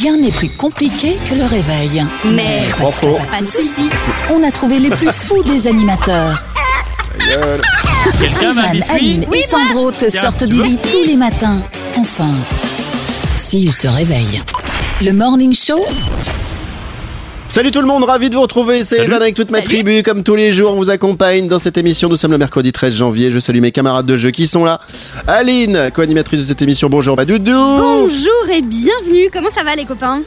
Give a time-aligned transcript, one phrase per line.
[0.00, 2.02] Rien n'est plus compliqué que le réveil.
[2.24, 3.12] Mais Pas de- faux.
[3.14, 3.68] pas de pas de soucis.
[3.68, 3.90] soucis.
[4.30, 6.46] On a trouvé les plus fous des animateurs.
[8.18, 8.56] Quelqu'un
[8.90, 11.62] Aline et Sandro te Tiens, sortent du lit tous les matins.
[11.98, 12.32] Enfin,
[13.36, 14.40] s'ils se réveillent.
[15.02, 15.84] Le Morning Show,
[17.52, 18.82] Salut tout le monde, ravi de vous retrouver.
[18.82, 19.04] C'est.
[19.04, 19.68] Evan avec toute ma Salut.
[19.68, 20.02] tribu.
[20.02, 22.08] Comme tous les jours, on vous accompagne dans cette émission.
[22.08, 23.30] Nous sommes le mercredi 13 janvier.
[23.30, 24.80] Je salue mes camarades de jeu qui sont là.
[25.26, 26.88] Aline, co-animatrice de cette émission.
[26.88, 27.52] Bonjour, Badoudou.
[27.52, 29.28] Bonjour et bienvenue.
[29.30, 30.22] Comment ça va les copains?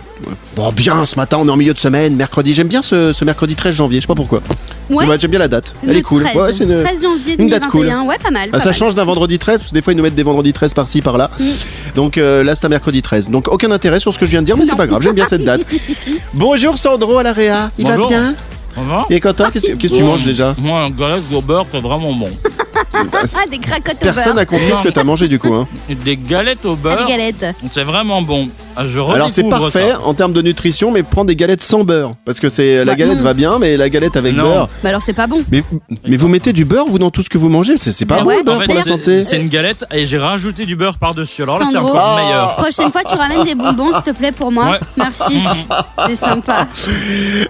[0.56, 2.54] Bon, bien, ce matin, on est en milieu de semaine, mercredi.
[2.54, 3.98] J'aime bien ce, ce mercredi 13 janvier.
[3.98, 4.44] Je sais pas pourquoi.
[4.90, 5.06] Ouais.
[5.08, 5.74] Ouais, J'aime bien la date.
[5.84, 6.24] Elle le est cool.
[6.24, 8.04] 13, Ouais, c'est une- 13 janvier une date 2021.
[8.04, 8.50] Ouais, pas mal.
[8.50, 8.74] Ah, pas ça mal.
[8.76, 11.02] change d'un vendredi 13, parce que des fois ils nous mettent des vendredis 13 par-ci
[11.02, 11.32] par-là.
[11.40, 11.44] Mm.
[11.96, 13.30] Donc euh, là c'est un mercredi 13.
[13.30, 15.16] Donc aucun intérêt sur ce que je viens de dire, mais c'est pas grave, j'aime
[15.16, 15.66] bien cette date.
[16.34, 18.10] Bonjour Sandro à la Réa, il va Bonjour.
[18.10, 18.36] bien
[18.78, 21.80] va Il est content Qu'est-ce que tu manges déjà Moi, un galette au beurre, c'est
[21.82, 22.30] vraiment bon.
[22.94, 25.54] Ah, des cracottes au Personne n'a compris ce que t'as mangé du coup.
[25.54, 25.68] Hein.
[26.06, 27.46] Des galettes au Ah, beurre, des galettes.
[27.70, 28.48] c'est vraiment bon.
[28.78, 30.02] Ah, Je Alors c'est parfait ça.
[30.04, 32.12] en termes de nutrition, mais prends des galettes sans beurre.
[32.26, 32.98] Parce que c'est la Ouais.
[32.98, 33.24] galette Mm.
[33.24, 34.44] va bien, mais la galette avec Non.
[34.44, 34.70] beurre.
[34.84, 35.44] Bah alors c'est pas bon.
[35.52, 35.64] Mais,
[36.08, 38.22] mais vous mettez du beurre vous dans tout ce que vous mangez C'est pas Bah
[38.24, 40.18] bon ouais, le beurre En fait, pour la c'est- santé c'est une galette et j'ai
[40.18, 41.44] rajouté du beurre par-dessus.
[41.44, 42.22] Alors là, c'est encore Ah.
[42.22, 42.56] meilleur.
[42.58, 44.72] Prochaine fois, tu ramènes des bonbons, s'il te plaît, pour moi.
[44.72, 44.80] Ouais.
[44.98, 45.40] Merci.
[46.08, 46.68] C'est sympa.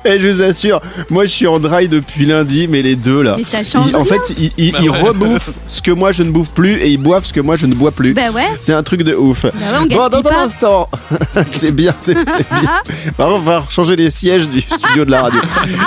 [0.06, 3.36] Et je vous assure, moi je suis en dry depuis lundi, mais les deux là.
[3.38, 5.00] Mais ça change Ils- en fait, ils, ils- Bah ils ouais.
[5.02, 7.66] rebouffent ce que moi je ne bouffe plus et ils boivent ce que moi je
[7.66, 8.14] ne bois plus.
[8.14, 8.44] Bah ouais.
[8.60, 9.44] C'est un truc de ouf.
[9.44, 10.90] Bah ouais, on Bon, dans un instant,
[11.52, 12.24] c'est bien, c'est bien.
[13.18, 15.40] Bah, on va changer les sièges du studio de la radio.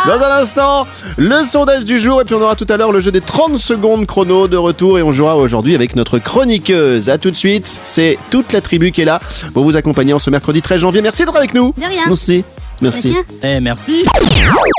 [0.06, 3.00] Dans un instant, le sondage du jour et puis on aura tout à l'heure le
[3.00, 7.08] jeu des 30 secondes chrono de retour et on jouera aujourd'hui avec notre chroniqueuse.
[7.08, 9.20] À tout de suite, c'est toute la tribu qui est là
[9.52, 11.02] pour vous accompagner en ce mercredi 13 janvier.
[11.02, 11.74] Merci d'être avec nous.
[11.76, 12.02] De rien.
[12.06, 12.44] Merci.
[12.80, 13.12] Merci.
[13.42, 14.04] Eh, merci.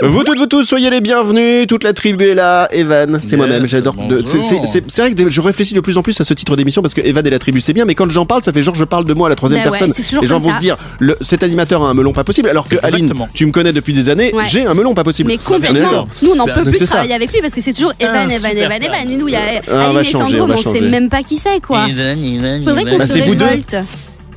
[0.03, 1.67] Vous toutes, vous tous, soyez les bienvenus.
[1.67, 2.67] Toute la tribu est là.
[2.72, 3.66] Evan, c'est Yes, moi-même.
[3.66, 3.94] J'adore.
[4.08, 6.33] de- c'est- c'est- C'est c'est vrai que je réfléchis de plus en plus à ce
[6.33, 8.53] titre d'émission parce que Evan et la tribu, c'est bien, mais quand j'en parle, ça
[8.53, 9.94] fait genre je parle de moi à la troisième Bah ouais, personne.
[9.95, 10.55] c'est toujours les gens comme vont ça.
[10.58, 12.47] se dire, le, cet animateur a un melon pas possible.
[12.50, 13.23] Alors que Exactement.
[13.25, 14.43] Aline, tu me connais depuis des années, Ouais.
[14.48, 15.30] j'ai un melon pas possible.
[15.30, 15.80] Mais complètement.
[15.82, 16.95] d'accord Nous, on n'en Bah, peut donc plus c'est de ça.
[16.95, 18.83] travailler avec lui parce que c'est toujours Evan, Evan, super Evan.
[18.83, 19.11] Evan.
[19.11, 19.39] Et nous, il y a
[19.70, 20.82] on va Aline et changer, Sandro, va mais on sait changer.
[20.89, 21.86] même pas qui c'est, quoi.
[21.89, 23.43] Ivan, Faudrait qu'on Bah, se c'est vous deux.
[23.43, 23.76] révolte.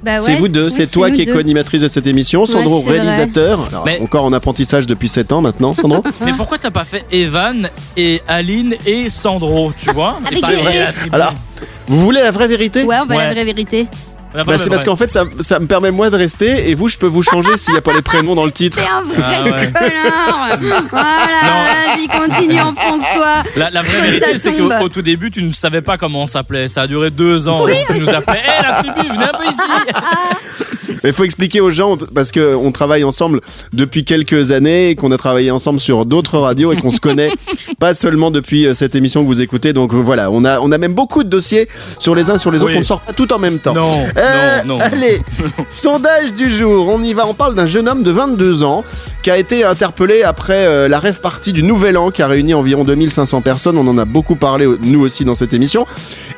[0.02, 2.92] Bah C'est vous deux, Oui, c'est toi qui es co-animatrice de cette émission, Sandro Ouais,
[2.98, 3.68] réalisateur.
[3.68, 6.02] Alors, Mais- Encore en apprentissage depuis 7 ans maintenant, Sandro.
[6.24, 10.18] Mais pourquoi t'as pas fait Evan et Aline et Sandro, tu vois?
[10.32, 10.48] Et pas.
[11.12, 11.34] Alors,
[11.86, 12.82] vous voulez la vraie vérité?
[12.82, 13.26] Ouais, on va Ouais.
[13.26, 13.86] la vraie vérité.
[14.34, 16.96] Bah, c'est parce qu'en fait ça, ça me permet moi de rester et vous je
[16.98, 18.78] peux vous changer s'il n'y a pas les prénoms dans le titre.
[18.80, 19.66] C'est un vrai Ah ouais.
[19.72, 20.58] connard.
[20.90, 23.42] Voilà, vas-y, continue, enfonce-toi.
[23.56, 26.26] La, la vraie vérité, c'est qu'au au tout début, tu ne savais pas comment on
[26.26, 26.68] s'appelait.
[26.68, 27.64] Ça a duré deux ans.
[27.64, 29.60] Oui, tu nous appelais, hé la tribu, venez un peu ici.
[31.02, 33.40] Mais il faut expliquer aux gens parce que on travaille ensemble
[33.72, 37.30] depuis quelques années et qu'on a travaillé ensemble sur d'autres radios et qu'on se connaît
[37.82, 39.72] pas seulement depuis euh, cette émission que vous écoutez.
[39.72, 41.66] Donc euh, voilà, on a on a même beaucoup de dossiers
[41.98, 42.68] sur les uns sur les autres.
[42.70, 42.76] Oui.
[42.76, 43.74] On ne sort pas tout en même temps.
[43.74, 44.80] Non, Euh, non, non.
[44.80, 45.20] Allez,
[45.68, 46.86] sondage du jour.
[46.86, 47.26] On y va.
[47.26, 48.84] On parle d'un jeune homme de 22 ans
[49.22, 52.54] qui a été interpellé après euh, la rêve partie du Nouvel An qui a réuni
[52.54, 53.76] environ 2500 personnes.
[53.76, 55.86] On en a beaucoup parlé, nous aussi, dans cette émission.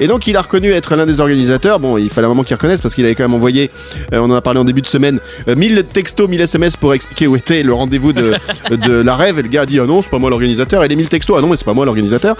[0.00, 1.80] Et donc, il a reconnu être l'un des organisateurs.
[1.80, 3.70] Bon, il fallait un moment qu'il reconnaisse parce qu'il avait quand même envoyé,
[4.12, 6.94] euh, on en a parlé en début de semaine, euh, 1000 textos, 1000 SMS pour
[6.94, 8.34] expliquer où était le rendez-vous de,
[8.70, 9.38] de la rêve.
[9.38, 10.84] Et le gars a dit Ah non, c'est pas moi l'organisateur.
[10.84, 12.36] Et les 1000 textos Ah non, mais c'est pas moi l'organisateur.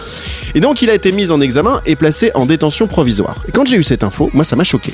[0.55, 3.37] Et donc, il a été mis en examen et placé en détention provisoire.
[3.49, 4.93] Et quand j'ai eu cette info, moi, ça m'a choqué.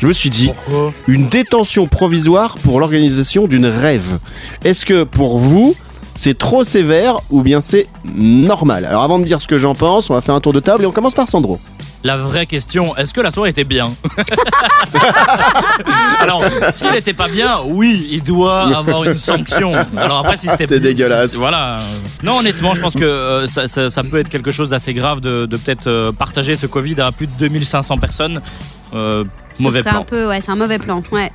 [0.00, 0.92] Je me suis dit Pourquoi?
[1.06, 4.18] une détention provisoire pour l'organisation d'une rêve.
[4.64, 5.74] Est-ce que pour vous,
[6.18, 8.84] c'est trop sévère ou bien c'est normal?
[8.84, 10.82] Alors avant de dire ce que j'en pense, on va faire un tour de table
[10.82, 11.60] et on commence par Sandro.
[12.04, 13.92] La vraie question, est-ce que la soirée était bien?
[16.20, 19.72] Alors, si elle était pas bien, oui, il doit avoir une sanction.
[19.96, 21.34] Alors après, si c'était C'est dégueulasse.
[21.34, 21.80] Voilà.
[22.22, 25.20] Non, honnêtement, je pense que euh, ça, ça- ça peut être quelque chose d'assez grave
[25.20, 28.40] de, de peut-être euh, partager ce Covid à plus de 2500 personnes.
[28.94, 29.24] Euh,
[29.58, 30.00] mauvais plan.
[30.00, 31.02] un peu, ouais, c'est un mauvais plan.
[31.12, 31.30] Ouais.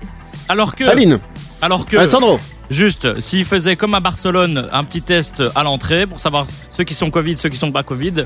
[0.50, 1.20] Alors que, Aline,
[1.62, 6.06] alors que, Ah, Sandro, juste, s'il faisait comme à Barcelone un petit test à l'entrée
[6.08, 8.26] pour savoir ceux qui sont Covid, ceux qui sont pas Covid,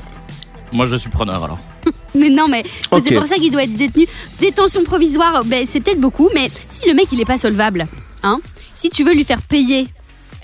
[0.72, 1.58] moi je suis preneur alors.
[2.14, 2.62] Mais non, mais
[3.04, 4.06] c'est pour ça qu'il doit être détenu.
[4.40, 7.86] Détention provisoire, ben, c'est peut-être beaucoup, mais si le mec il est pas solvable,
[8.22, 8.40] hein,
[8.74, 9.86] si tu veux lui faire payer.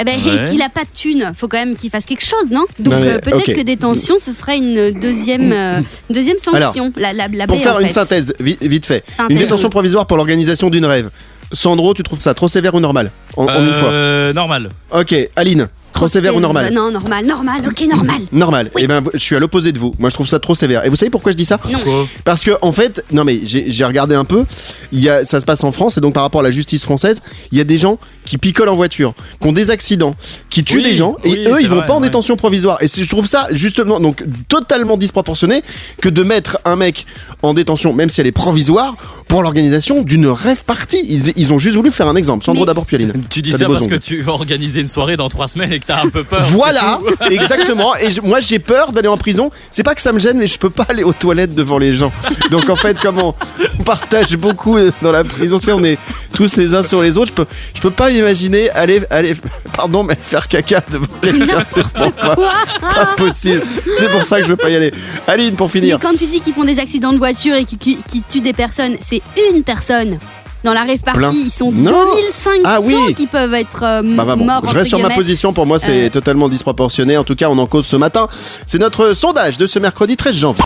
[0.00, 0.44] Eh ben, Ouais.
[0.44, 2.64] et qu'il a pas de thunes, faut quand même qu'il fasse quelque chose, non?
[2.78, 5.80] Donc euh, peut-être que détention, ce serait une deuxième, euh,
[6.10, 6.92] deuxième sanction.
[6.96, 7.92] la, la, la pour baie, faire en une fait.
[7.94, 9.02] synthèse, vi- vite fait.
[9.08, 11.10] Synthèse, Une détention provisoire pour l'organisation d'une rêve.
[11.52, 14.70] Sandro, tu trouves ça trop sévère ou normal en, en une fois Euh, normal.
[14.92, 18.20] Ok, Aline, Trop sévère ou normal Non, normal, normal, ok, normal.
[18.32, 18.70] Normal.
[18.78, 19.94] Eh ben, je suis à l'opposé de vous.
[19.98, 20.84] Moi, je trouve ça trop sévère.
[20.84, 21.78] Et vous savez pourquoi je dis ça Non.
[22.24, 24.44] Parce que en fait, non mais j'ai regardé un peu.
[24.92, 26.84] Il y a, ça se passe en France et donc par rapport à la justice
[26.84, 30.14] française, il y a des gens qui picolent en voiture, qui ont des accidents,
[30.50, 32.08] qui tuent Oui, des gens et oui, eux ils vont vrai, pas en ouais.
[32.08, 32.78] détention provisoire.
[32.82, 35.62] Et je trouve ça justement donc totalement disproportionné
[36.00, 37.06] que de mettre un mec
[37.42, 38.96] en détention, même si elle est provisoire,
[39.28, 40.98] pour l'organisation d'une rêve party.
[41.08, 42.44] Ils, ils ont juste voulu faire un exemple.
[42.44, 43.12] Sandro Mais- d'abord puis Aline.
[43.30, 45.83] Tu dis ça parce que tu vas organiser une soirée dans trois semaines et que
[45.86, 46.42] t'as un peu peur.
[46.50, 46.98] Voilà,
[47.30, 47.94] exactement.
[47.96, 49.50] Et je- moi, j'ai peur d'aller en prison.
[49.70, 51.92] C'est pas que ça me gêne, mais je peux pas aller aux toilettes devant les
[51.94, 52.12] gens.
[52.50, 53.34] Donc en fait, comme on,
[53.78, 55.98] on partage beaucoup euh, dans la prison, tu sais, on est
[56.34, 57.32] tous les uns sur les autres.
[57.36, 59.36] Je peux, je peux pas imaginer aller, aller,
[59.76, 61.64] pardon, mais faire caca devant quelqu'un.
[61.68, 62.36] C'est vraiment pas,
[62.80, 63.62] pas possible.
[63.98, 64.92] C'est pour ça que je veux pas y aller.
[65.26, 65.98] Aline, pour Mais finir.
[66.00, 68.52] quand tu dis qu'ils font des accidents de voiture et qu'ils qui, qui tuent des
[68.52, 69.20] personnes, c'est
[69.52, 70.18] une personne.
[70.64, 71.30] Dans la rave party, Plein.
[71.32, 71.90] ils sont Non.
[71.90, 72.96] 2500 Ah oui.
[73.14, 74.62] qui peuvent être euh, Bah, bah, bon, morts.
[74.66, 75.52] je reste sur ma position.
[75.52, 76.08] Pour moi, c'est Euh.
[76.10, 77.16] totalement disproportionné.
[77.18, 78.28] En tout cas, on en cause ce matin.
[78.66, 80.64] C'est notre sondage de ce mercredi 13 janvier.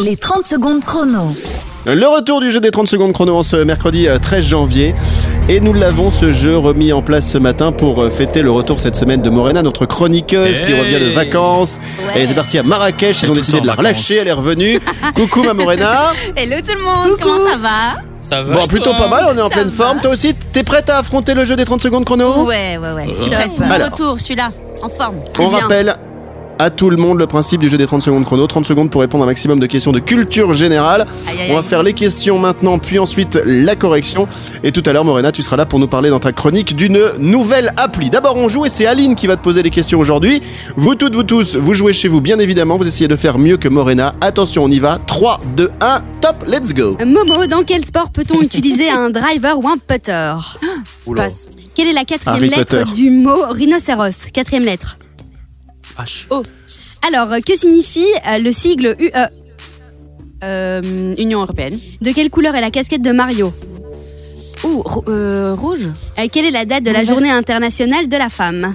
[0.00, 1.34] Les 30 secondes chrono.
[1.86, 4.94] Le retour du jeu des 30 secondes chrono en ce mercredi euh, 13 janvier.
[5.48, 8.80] Et nous l'avons ce jeu remis en place ce matin pour euh, fêter le retour
[8.80, 11.78] cette semaine de Morena, notre chroniqueuse qui revient de vacances.
[12.04, 12.14] Ouais.
[12.16, 13.86] Elle était partie à Marrakech, ils ont est décidé de la vacances.
[13.92, 14.80] relâcher, elle est revenue.
[15.14, 16.10] Coucou ma Morena.
[16.36, 17.28] Hello tout le monde, Coucou.
[17.28, 18.00] comment ça va?
[18.26, 19.84] Ça va Bon, plutôt pas mal, on est en Ça pleine va.
[19.84, 20.00] forme.
[20.00, 22.44] Toi aussi, t'es prête à affronter le jeu des 30 secondes chrono?
[22.44, 23.52] Ouais, ouais, ouais, je suis prête.
[23.56, 24.50] Bon retour, je suis là,
[24.82, 25.16] en forme.
[25.30, 25.58] C'est On bien.
[25.60, 25.96] rappelle
[26.58, 28.46] à tout le monde le principe du jeu des 30 secondes chrono.
[28.46, 31.06] 30 secondes pour répondre à un maximum de questions de culture générale.
[31.28, 34.28] Aïe, aïe, On va faire les questions maintenant, puis ensuite la correction.
[34.62, 37.00] Et tout à l'heure, Morena, tu seras là pour nous parler dans ta chronique d'une
[37.18, 38.10] nouvelle appli.
[38.10, 40.42] D'abord, on joue et c'est Aline qui va te poser les questions aujourd'hui.
[40.76, 42.76] Vous toutes, vous tous, vous jouez chez vous, bien évidemment.
[42.76, 44.14] Vous essayez de faire mieux que Morena.
[44.20, 44.98] Attention, on y va.
[45.06, 46.96] 3, 2, 1, top, let's go.
[47.04, 50.34] Momo, dans quel sport peut-on utiliser un driver ou un putter?
[51.06, 51.24] Oula.
[51.24, 51.48] Passe.
[51.74, 52.92] Quelle est la quatrième Harry lettre Potter.
[52.94, 54.30] du mot rhinocéros?
[54.32, 54.98] Quatrième lettre.
[55.98, 56.26] H.
[57.06, 59.10] Alors, euh, que signifie euh, le sigle UE
[60.44, 61.78] Euh, Union Européenne.
[62.02, 63.54] De quelle couleur est la casquette de Mario?
[64.64, 65.88] Ouh, rou- euh, rouge
[66.18, 67.06] Euh, Quelle est la date de la Vert.
[67.14, 68.74] journée internationale de la femme?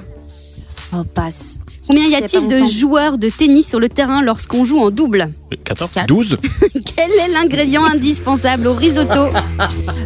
[0.91, 1.59] Oh, passe.
[1.87, 2.67] Combien y a-t-il pas de longtemps.
[2.71, 5.29] joueurs de tennis sur le terrain lorsqu'on joue en double?
[5.63, 6.07] 14 Quatre.
[6.07, 6.37] 12.
[6.95, 9.29] Quel est l'ingrédient indispensable au risotto?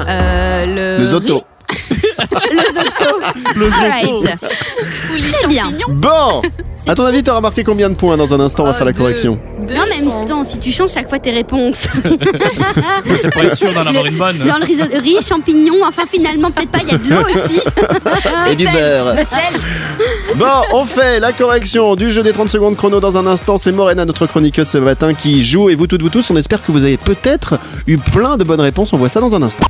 [0.07, 1.05] Euh, le.
[1.05, 1.43] Les autos.
[2.51, 3.19] Le zotto.
[3.55, 3.65] Le
[5.15, 5.65] les Très bien.
[5.65, 5.87] champignons.
[5.95, 6.41] Bon.
[6.87, 8.85] À ton avis, t'auras marqué combien de points dans un instant On va Oh, faire
[8.85, 9.39] la correction.
[9.59, 9.73] En je
[10.03, 11.87] même temps, si tu changes chaque fois tes réponses,
[13.17, 14.37] C'est pour être sûr d'en avoir une bonne.
[14.37, 17.59] dans le risotto, riz, champignons, enfin finalement peut-être pas, il y a de l'eau aussi.
[18.51, 19.15] Et du beurre.
[20.35, 23.57] Bon, on fait la correction du jeu des 30 secondes chrono dans un instant.
[23.57, 25.69] C'est Morena, notre chroniqueuse ce matin, qui joue.
[25.69, 27.55] Et vous toutes, vous tous, on espère que vous avez peut-être
[27.87, 28.93] eu plein de bonnes réponses.
[28.93, 29.65] On voit ça dans un instant.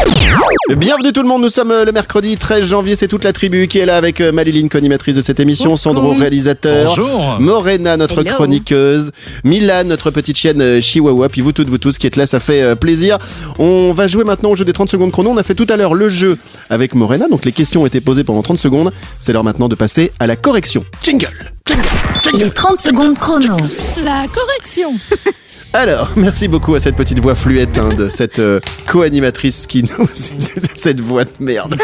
[0.76, 2.96] Bienvenue tout le monde, nous sommes euh, le mercredi 13 janvier.
[2.96, 5.78] C'est toute la tribu qui est là avec euh, Maléline, co-animatrice de cette émission.
[5.78, 6.88] Sandro, réalisateur.
[6.88, 7.05] Bonjour.
[7.40, 8.36] Morena, notre Hello.
[8.36, 9.12] chroniqueuse,
[9.44, 12.40] Milan, notre petite chienne euh, Chihuahua, puis vous toutes, vous tous qui êtes là, ça
[12.40, 13.18] fait euh, plaisir.
[13.60, 15.30] On va jouer maintenant au jeu des 30 secondes chrono.
[15.30, 16.38] On a fait tout à l'heure le jeu
[16.70, 18.92] avec Morena, donc les questions ont été posées pendant 30 secondes.
[19.20, 20.86] C'est l'heure maintenant de passer à la correction.
[21.04, 21.30] Jingle,
[21.68, 21.84] jingle,
[22.24, 22.44] jingle.
[22.44, 23.58] Les 30 secondes chrono.
[24.04, 24.94] La correction.
[25.78, 30.08] Alors, merci beaucoup à cette petite voix fluette hein, de cette euh, co-animatrice qui nous...
[30.14, 31.76] cette voix de merde.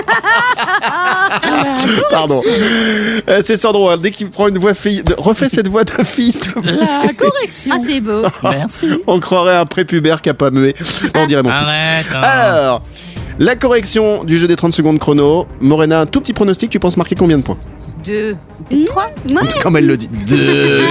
[2.10, 2.40] Pardon.
[2.48, 5.04] Euh, c'est Sandro, hein, dès qu'il prend une voix fille...
[5.04, 6.72] de- Refais cette voix de fille, s'il te plaît.
[7.06, 7.76] La correction.
[7.76, 8.22] Ah, c'est beau.
[8.44, 8.88] Merci.
[9.08, 10.74] On croirait un prépubère qui a pas mué.
[11.14, 11.68] On dirait mon fils.
[11.68, 12.06] Arrête.
[12.14, 12.22] hein.
[12.22, 12.84] Alors,
[13.40, 15.48] la correction du jeu des 30 secondes chrono.
[15.60, 17.58] Morena, un tout petit pronostic, tu penses marquer combien de points?
[18.04, 18.36] Deux.
[18.72, 18.86] Mmh.
[18.86, 19.08] Trois.
[19.30, 19.48] Ouais.
[19.64, 20.08] Comme elle le dit.
[20.28, 20.82] Deux.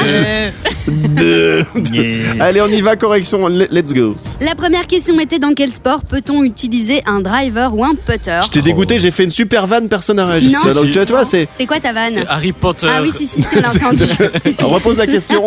[0.88, 1.64] Deux.
[1.92, 2.44] Yeah.
[2.44, 4.14] Allez, on y va, correction, le- let's go.
[4.40, 8.50] La première question était dans quel sport peut-on utiliser un driver ou un putter Je
[8.50, 10.52] t'ai dégoûté, j'ai fait une super vanne, personne n'a réagi.
[10.52, 11.46] Non, Donc, si, tu vois, tu vois, c'est.
[11.46, 12.86] C'était quoi ta vanne Harry Potter.
[12.90, 14.04] Ah oui, si, si, si, on l'a entendu.
[14.40, 14.64] Si, si.
[14.64, 15.44] On repose la question.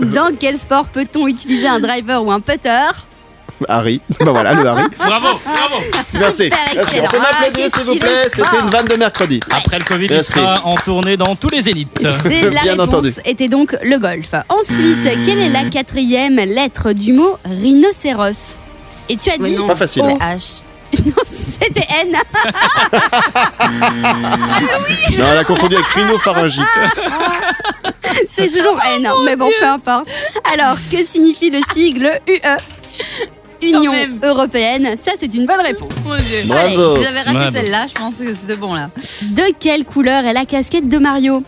[0.00, 2.70] Dans quel sport peut-on utiliser un driver ou un putter
[3.68, 4.00] Harry.
[4.20, 4.82] Bah voilà, le Harry.
[4.98, 5.84] Bravo, bravo.
[6.14, 6.50] Merci.
[6.52, 8.28] On peut Ah, m'applaudir, s'il vous plaît.
[8.28, 9.40] C'était une vanne de mercredi.
[9.52, 10.32] Après le Covid, il Merci.
[10.32, 11.90] sera en tournée dans tous les zéniths.
[12.00, 12.04] C'est
[12.50, 13.14] la Bien réponse entendu.
[13.24, 14.30] était donc le golf.
[14.48, 18.58] Ensuite, quelle est la quatrième lettre du mot rhinocéros?
[19.08, 19.66] Et tu as dit non.
[19.66, 20.02] Pas facile.
[20.04, 20.18] Oh.
[20.20, 20.62] H.
[21.04, 22.16] non, c'était N.
[25.18, 26.64] Non, elle a confondu avec rhinopharyngite.
[28.28, 30.08] C'est toujours N, mais bon, peu importe.
[30.52, 32.40] Alors, que signifie le sigle UE
[33.62, 35.90] Union européenne, ça c'est une bonne réponse.
[36.04, 36.38] Mon Dieu.
[36.46, 36.96] Bravo.
[36.96, 38.88] Si j'avais raté celle-là, je pense que c'était bon là.
[38.96, 41.42] De quelle couleur est la casquette de Mario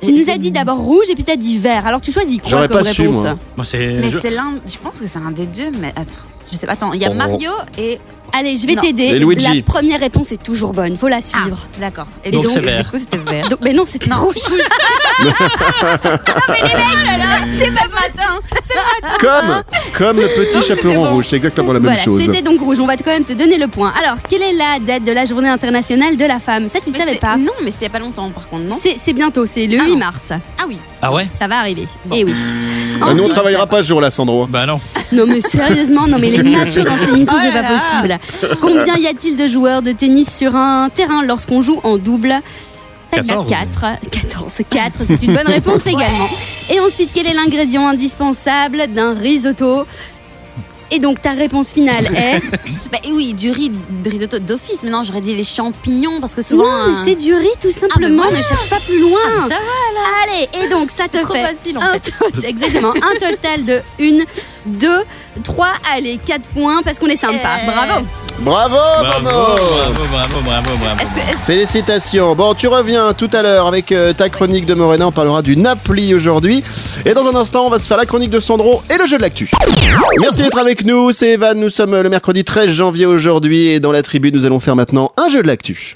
[0.00, 1.86] Tu nous as dit d'abord rouge et puis t'as dit vert.
[1.86, 3.38] Alors tu choisis quoi J'aurais comme pas su, réponse moi?
[3.56, 3.78] Moi, c'est.
[4.00, 4.54] Mais je- c'est l'un.
[4.66, 6.14] Je pense que c'est un des deux, mais attends.
[6.50, 6.72] Je sais pas.
[6.74, 7.14] Attends, il y a Oh.
[7.14, 7.98] Mario et.
[8.32, 8.82] Allez, je vais Non.
[8.82, 9.08] t'aider.
[9.10, 9.56] C'est Luigi.
[9.56, 10.96] La première réponse est toujours bonne.
[10.96, 11.58] Faut la Ah, suivre.
[11.80, 12.06] d'accord.
[12.24, 12.90] Et Donc donc, c'est du vert.
[12.90, 13.48] coup, c'était vert.
[13.48, 14.34] Donc, mais non, c'était rouge.
[17.58, 18.40] C'est pas matin.
[19.20, 19.62] Comme,
[19.96, 21.10] comme le petit chaperon bon.
[21.10, 22.24] rouge, c'est exactement la même Voilà, chose.
[22.24, 22.78] c'était donc rouge.
[22.80, 23.92] On va quand même te donner le point.
[24.00, 26.68] Alors, quelle est la date de la journée internationale de la femme?
[26.68, 28.64] Ça, tu Mais savais pas Non, mais c'était il y a pas longtemps, par contre,
[28.64, 28.78] non?
[28.82, 29.98] C'est c'est bientôt, c'est le Ah 8 non.
[29.98, 30.28] mars.
[30.30, 30.78] Ah oui.
[31.02, 31.26] Ah ouais?
[31.30, 31.86] Ça va arriver.
[32.04, 32.16] Bon.
[32.18, 32.32] Eh oui.
[33.00, 34.46] Bah, nous, on Ensuite- travaillera pas ce jour-là, Sandro.
[34.46, 34.80] Bah non.
[35.12, 38.18] Non mais sérieusement, non mais les machos dans cette émission, Oh c'est pas là.
[38.18, 38.56] possible.
[38.60, 42.34] Combien y a-t-il de joueurs de tennis sur un terrain lorsqu'on joue en double?
[43.10, 43.46] Tac, tac, 14.
[43.48, 44.10] 4.
[44.10, 44.52] 14.
[44.68, 46.28] 4, c'est une bonne réponse également.
[46.70, 49.84] Et ensuite, quel est l'ingrédient indispensable d'un risotto?
[50.90, 52.40] Et donc ta réponse finale est
[52.92, 54.82] Bah oui, du riz de risotto d'office.
[54.82, 56.64] Maintenant, j'aurais dit les champignons parce que souvent.
[56.64, 58.38] Non, mais c'est du riz tout simplement, voilà.
[58.38, 59.18] ne cherche pas plus loin.
[59.26, 61.92] Ah, mais ça va, Allez, et donc ça te c'est trop fait facile en un
[61.94, 62.10] fait.
[62.10, 64.24] tot- exactement un total de 1,
[64.66, 64.88] 2,
[65.44, 67.36] 3, allez, 4 points parce qu'on est sympa.
[67.62, 67.66] Eh.
[67.66, 68.06] Bravo.
[68.40, 71.00] Bravo, Bravo, bravo, bravo, bravo, bravo.
[71.00, 71.32] Est-ce que.
[71.32, 72.36] est-ce- Félicitations.
[72.36, 75.08] Bon, tu reviens tout à l'heure avec euh, ta chronique de Morena.
[75.08, 76.62] On parlera du Napoli aujourd'hui.
[77.04, 79.16] Et dans un instant, on va se faire la chronique de Sandro et le jeu
[79.16, 79.50] de l'actu.
[80.20, 80.77] Merci d'être avec nous.
[81.12, 81.58] C'est Evan.
[81.58, 83.66] Nous sommes le mercredi 13 janvier aujourd'hui.
[83.66, 85.94] Et dans la tribu, nous allons faire maintenant un jeu de l'actu.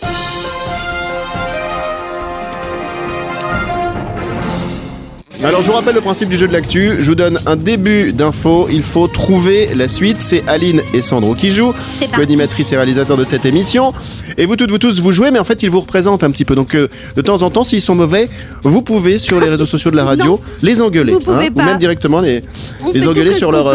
[5.44, 8.12] Alors je vous rappelle le principe du jeu de l'actu, je vous donne un début
[8.12, 11.74] d'info, il faut trouver la suite, c'est Aline et Sandro qui jouent,
[12.14, 13.92] co-animatrice et réalisateur de cette émission,
[14.38, 16.44] et vous toutes, vous tous, vous jouez, mais en fait ils vous représentent un petit
[16.44, 16.86] peu, donc euh,
[17.16, 18.30] de temps en temps, s'ils sont mauvais,
[18.62, 21.54] vous pouvez sur les réseaux sociaux de la radio les engueuler, hein, vous pouvez ou
[21.54, 21.64] pas.
[21.64, 22.44] même directement les,
[22.80, 23.66] On engueuler sur leur,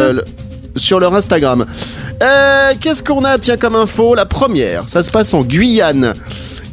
[0.77, 1.65] euh, sur leur Instagram.
[2.23, 4.15] Euh, Qu'est-ce qu'on a, tiens, comme info?
[4.15, 6.13] La première, ça se passe en Guyane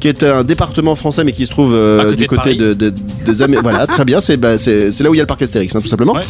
[0.00, 2.90] qui est un département français mais qui se trouve euh, côté du côté de, de-
[2.90, 5.74] des voilà très bien c'est bah, c'est là où il y a le parc Astérix
[5.74, 6.20] hein, tout simplement Ouais.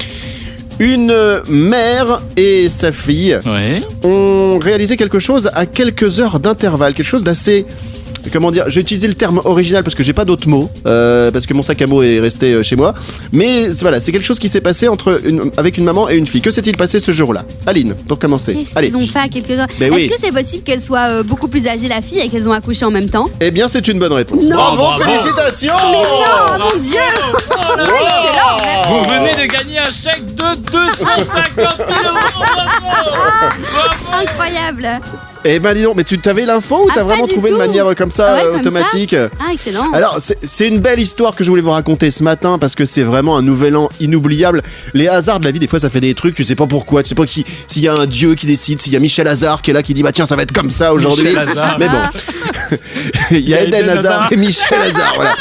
[0.79, 1.13] une
[1.49, 3.83] mère et sa fille Ouais.
[4.09, 7.67] ont réalisé quelque chose à quelques heures d'intervalle quelque chose d'assez
[8.33, 11.47] comment dire j'ai utilisé le terme original parce que j'ai pas d'autres mots euh, parce
[11.47, 12.95] que mon sac à mots est resté euh, chez moi
[13.33, 16.27] mais voilà c'est quelque chose qui s'est passé entre une, avec une maman et une
[16.27, 17.45] fille que s'est-il passé ce jour-là?
[17.67, 19.67] Aline pour commencer Qu'est-ce allez qu'ils ont fait à quelques heures?
[19.79, 20.03] Ben oui.
[20.05, 22.53] Est-ce que c'est possible qu'elle soit euh, beaucoup plus âgée la fille et qu'elles ont
[22.53, 23.29] accouché en même temps?
[23.41, 24.57] Eh bien c'est une bonne réponse Non.
[24.57, 25.03] bravo, Bravo.
[25.05, 26.99] félicitations Oh mon dieu
[27.51, 28.89] Oh là là.
[28.89, 32.15] Vous venez de gagner un chèque de 250 000 euros.
[32.37, 33.21] Bravo.
[33.73, 34.23] Bravo.
[34.23, 35.01] Incroyable
[35.47, 37.61] Eh ben dis donc, mais tu t'avais l'info ou Ah, t'as vraiment trouvé de tout.
[37.61, 39.15] manière comme ça, Ah ouais, euh, comme automatique?
[39.15, 42.75] Ah excellent Alors, c'est- une belle histoire que je voulais vous raconter ce matin parce
[42.75, 44.63] que c'est vraiment un nouvel an inoubliable.
[44.95, 47.03] Les hasards de la vie, des fois, ça fait des trucs, tu sais pas pourquoi,
[47.03, 49.29] tu sais pas qui- s'il y a un dieu qui décide, s'il y a Michel
[49.29, 51.25] Hazard qui est là qui dit bah tiens, ça va être comme ça aujourd'hui.
[51.25, 51.77] Michel Hazard.
[51.79, 52.11] Mais bon, Ah,
[53.31, 55.35] il y a Eden Hazard et Michel Hazard, voilà.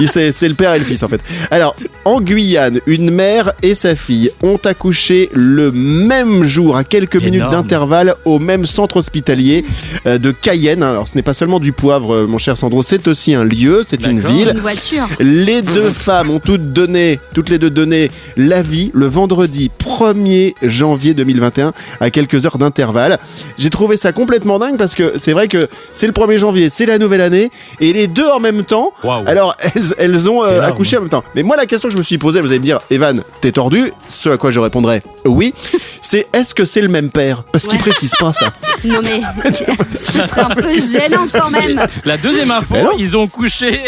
[0.00, 1.20] Il- C'est c'est le père et le fils en fait.
[1.50, 7.16] Alors, en Guyane, une mère et sa fille ont accouché le même jour, à quelques
[7.16, 9.64] minutes d'intervalle, au même centre hospitalier
[10.06, 10.82] euh, de Cayenne.
[10.82, 13.82] Alors, ce n'est pas seulement du poivre, euh, mon cher Sandro, c'est aussi un lieu,
[13.84, 14.50] c'est une ville.
[14.54, 19.06] Une voiture Les deux femmes ont toutes donné, toutes les deux donné la vie le
[19.06, 23.18] vendredi 1er janvier 2021 à quelques heures d'intervalle.
[23.58, 26.86] J'ai trouvé ça complètement dingue parce que c'est vrai que c'est le 1er janvier, c'est
[26.86, 28.92] la nouvelle année et les deux en même temps.
[29.26, 31.24] Alors elles, elles ont euh, accouché en même temps.
[31.34, 33.52] Mais moi la question que je me suis posée, vous allez me dire, Evan, t'es
[33.52, 35.54] tordu Ce à quoi je répondrais oui.
[36.00, 37.44] C'est est-ce que c'est le même père?
[37.52, 37.82] Parce qu'il Ouais.
[37.82, 38.52] précise pas ça.
[38.84, 39.20] Non mais
[39.96, 43.82] ce serait un peu gênant quand même La deuxième info, ils ont couché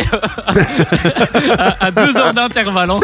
[1.59, 2.91] à, à deux heures d'intervalle.
[2.91, 3.01] hein.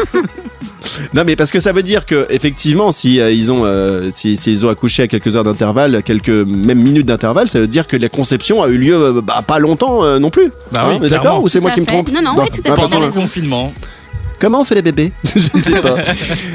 [1.13, 4.37] Non mais parce que ça veut dire que effectivement si euh, ils ont euh, si,
[4.37, 7.87] si ils ont accouché à quelques heures d'intervalle, quelques même minutes d'intervalle, ça veut dire
[7.87, 10.51] que la conception a eu lieu euh, bah, pas longtemps euh, non plus.
[10.71, 11.91] Bah Hein, oui, on est d'accord ou c'est moi qui me fait.
[11.91, 12.89] trompe Non, non, ouais, tout à fait, ah, t'as pardon.
[12.95, 13.73] Pendant le confinement.
[14.39, 15.97] Comment on fait les bébés Je ne sais pas.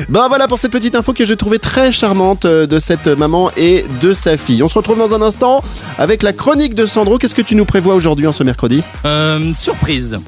[0.08, 3.84] bon voilà pour cette petite info que je trouvais très charmante de cette maman et
[4.02, 4.60] de sa fille.
[4.64, 5.62] On se retrouve dans un instant
[5.96, 7.16] avec la chronique de Sandro.
[7.18, 8.82] Qu'est-ce que tu nous prévois aujourd'hui en ce mercredi?
[9.04, 10.18] Euh, surprise.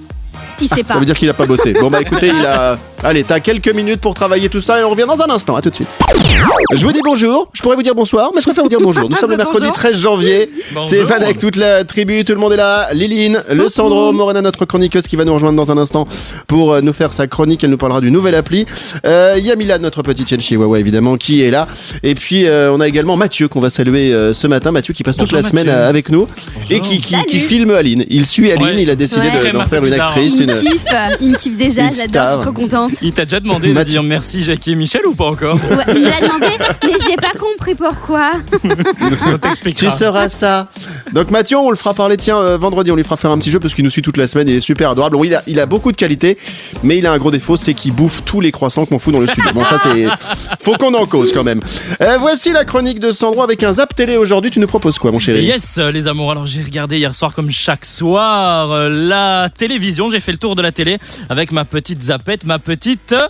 [0.61, 1.73] Il sait pas Ça veut dire qu'il a pas bossé.
[1.73, 2.79] Bon bah écoutez, il a.
[3.05, 5.55] Allez, t'as quelques minutes pour travailler tout ça et on revient dans un instant.
[5.55, 5.99] À tout de suite.
[6.75, 7.49] Je vous dis bonjour.
[7.53, 9.09] Je pourrais vous dire bonsoir, mais je préfère vous dire bonjour.
[9.09, 9.73] Nous sommes le mercredi Bonjour.
[9.73, 10.51] 13 janvier.
[10.83, 12.89] C'est Evan avec toute la tribu, tout le monde est là.
[12.93, 16.09] Liline, le Sandro, Morena, notre chroniqueuse qui va nous rejoindre dans un instant
[16.49, 17.63] pour euh, nous faire sa chronique.
[17.63, 18.67] Elle nous parlera du nouvel appli.
[19.07, 21.69] Euh, Il y a Milan, notre petit Chen Chihuahua évidemment, qui est là.
[22.03, 24.73] Et puis euh, on a également Mathieu qu'on va saluer euh, ce matin.
[24.73, 25.83] Mathieu qui passe toute Bonjour, la semaine Mathieu.
[25.85, 26.27] avec nous
[26.69, 27.41] et qui, qui, qui Salut.
[27.41, 28.05] filme Aline.
[28.11, 28.65] Il suit Aline.
[28.65, 28.83] Ouais.
[28.83, 29.49] Il a décidé Ouais.
[29.49, 30.37] de- d'en Très faire une actrice.
[30.41, 30.85] Il me une- kiffe,
[31.21, 33.03] il me kiffe déjà, j'adore, je suis trop contente contente.
[33.03, 36.01] Il t'a déjà demandé de dire merci Jackie et Michel ou pas encore Ouais, il
[36.01, 36.47] me l'a demandé,
[36.83, 38.33] mais j'ai pas compris pourquoi.
[38.65, 39.71] On.
[39.73, 40.69] Tu seras ça.
[41.13, 43.51] Donc Mathieu, on le fera parler, tiens, euh, vendredi, on lui fera faire un petit
[43.51, 45.17] jeu parce qu'il nous suit toute la semaine, il est super adorable.
[45.17, 46.39] Bon, il a, il a beaucoup de qualités,
[46.83, 49.21] mais il a un gros défaut, c'est qu'il bouffe tous les croissants qu'on fout dans
[49.21, 49.53] le studio.
[49.53, 50.07] Bon, ça c'est...
[50.61, 51.61] Faut qu'on en cause quand même.
[52.01, 54.51] Euh, voici la chronique de Sandro avec un zap télé aujourd'hui.
[54.51, 55.45] Tu nous proposes quoi, mon chéri?
[55.45, 56.31] Yes, euh, les amours.
[56.31, 60.11] Alors j'ai regardé hier soir, comme chaque soir, euh, la télévision.
[60.11, 62.78] J'ai fait le tour de la télé avec ma petite zapette, ma petite.
[63.13, 63.29] Euh,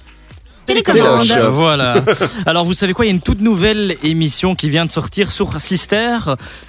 [0.69, 1.23] Télécommande.
[1.27, 1.43] Téloche.
[1.51, 1.97] Voilà.
[2.47, 5.31] Alors vous savez quoi, il y a une toute nouvelle émission qui vient de sortir
[5.31, 6.17] sur Sister.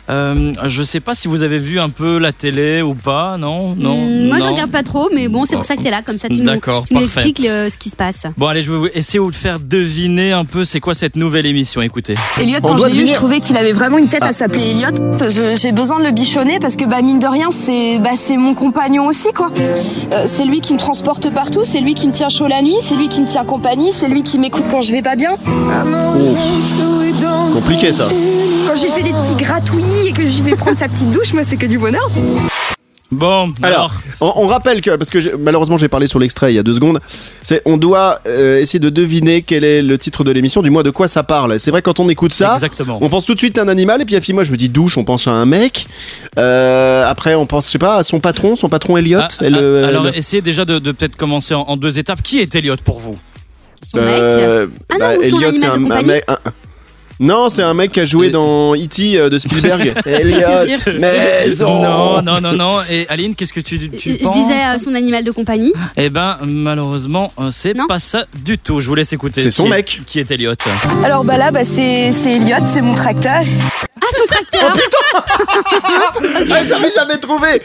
[0.09, 3.75] Euh, je sais pas si vous avez vu un peu la télé ou pas, non
[3.77, 3.95] Non.
[3.97, 4.51] Hmm, Moi, je non.
[4.53, 6.45] regarde pas trop, mais bon, c'est pour ça que t'es là, comme ça, tu nous,
[6.45, 8.23] D'accord, tu nous expliques le- ce qui se passe.
[8.37, 11.45] Bon allez, je vais essayer de vous faire deviner un peu c'est quoi cette nouvelle
[11.45, 11.81] émission.
[11.81, 12.15] Écoutez.
[12.39, 14.31] Elliot, On quand doit je l'ai eu, je trouvais qu'il avait vraiment une tête à
[14.31, 15.17] s'appeler Elliot.
[15.29, 18.37] Je- J'ai besoin de le bichonner parce que, bah, mine de rien, c'est bah, c'est
[18.37, 19.51] mon compagnon aussi, quoi.
[20.11, 22.75] Euh, c'est lui qui me transporte partout, c'est lui qui me tient chaud la nuit,
[22.81, 25.31] c'est lui qui me tient compagnie, c'est lui qui m'écoute quand je vais pas bien.
[27.53, 28.07] Compliqué ça.
[28.67, 31.43] Quand j'ai fait des petits gratouillis et que j'y vais prendre sa petite douche, moi,
[31.43, 32.07] c'est que du bonheur.
[33.11, 36.55] Bon, Alors, alors, on, on rappelle que, parce que malheureusement j'ai parlé sur l'extrait il
[36.55, 36.99] y a deux secondes,
[37.41, 40.83] c'est on doit euh, essayer de deviner quel est le titre de l'émission, du moins
[40.83, 41.59] de quoi ça parle.
[41.59, 42.99] C'est vrai quand on écoute ça, exactement.
[43.01, 44.69] on pense tout de suite à un animal et puis à moi je me dis
[44.69, 45.87] douche, on pense à un mec.
[46.37, 49.21] Euh, après on pense je sais pas à son patron, son patron Elliot.
[49.23, 49.45] Ah, ah,
[49.87, 52.21] alors le- essayez déjà de, de peut-être commencer en, en deux étapes.
[52.21, 53.17] Qui est Elliot pour vous?
[53.83, 54.07] Son mec.
[54.19, 56.23] Euh, Ah non, ou son Elliot, c'est animal de un, un compagnie mec.
[56.27, 56.37] un-
[57.21, 59.19] non, c'est un mec qui a joué Et- dans E.T.
[59.19, 59.93] euh, de Spielberg.
[60.05, 60.37] Elliot,
[60.87, 60.93] Bien
[61.45, 61.81] maison.
[61.81, 62.75] Non, non, non, non.
[62.89, 65.73] Et Aline, qu'est-ce que tu, tu je penses disais euh, son animal de compagnie.
[65.97, 67.87] Eh ben, malheureusement, euh, c'est Non.
[67.87, 68.79] pas ça du tout.
[68.79, 69.41] Je vous laisse écouter.
[69.41, 70.01] C'est son Qui mec.
[70.05, 70.53] Qui est Elliot
[71.03, 73.41] Alors, bah là, bah, c'est c'est Elliot, c'est mon tracteur.
[74.01, 74.73] Ah, son tracteur
[76.51, 77.61] Ah, j'avais jamais trouvé.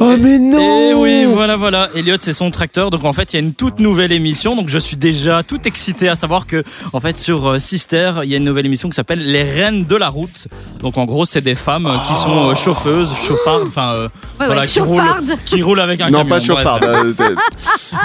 [0.00, 0.58] Oh mais non.
[0.58, 1.88] Et Eh oui, voilà, voilà.
[1.94, 2.90] Elliot, c'est son tracteur.
[2.90, 4.56] Donc en fait, il y a une toute nouvelle émission.
[4.56, 8.30] Donc je suis déjà tout excité à savoir que, en fait, sur euh, Sister, il
[8.30, 10.48] y a une nouvelle émission qui s'appelle Les Reines de la route.
[10.80, 14.08] Donc en gros, c'est des femmes euh, qui sont euh, chauffeuses, chauffardes, enfin, euh,
[14.40, 15.02] Ouais, voilà, ouais, qui roulent,
[15.46, 16.28] qui roulent avec un Non, camion.
[16.30, 16.46] pas bref.
[16.46, 17.14] chauffarde.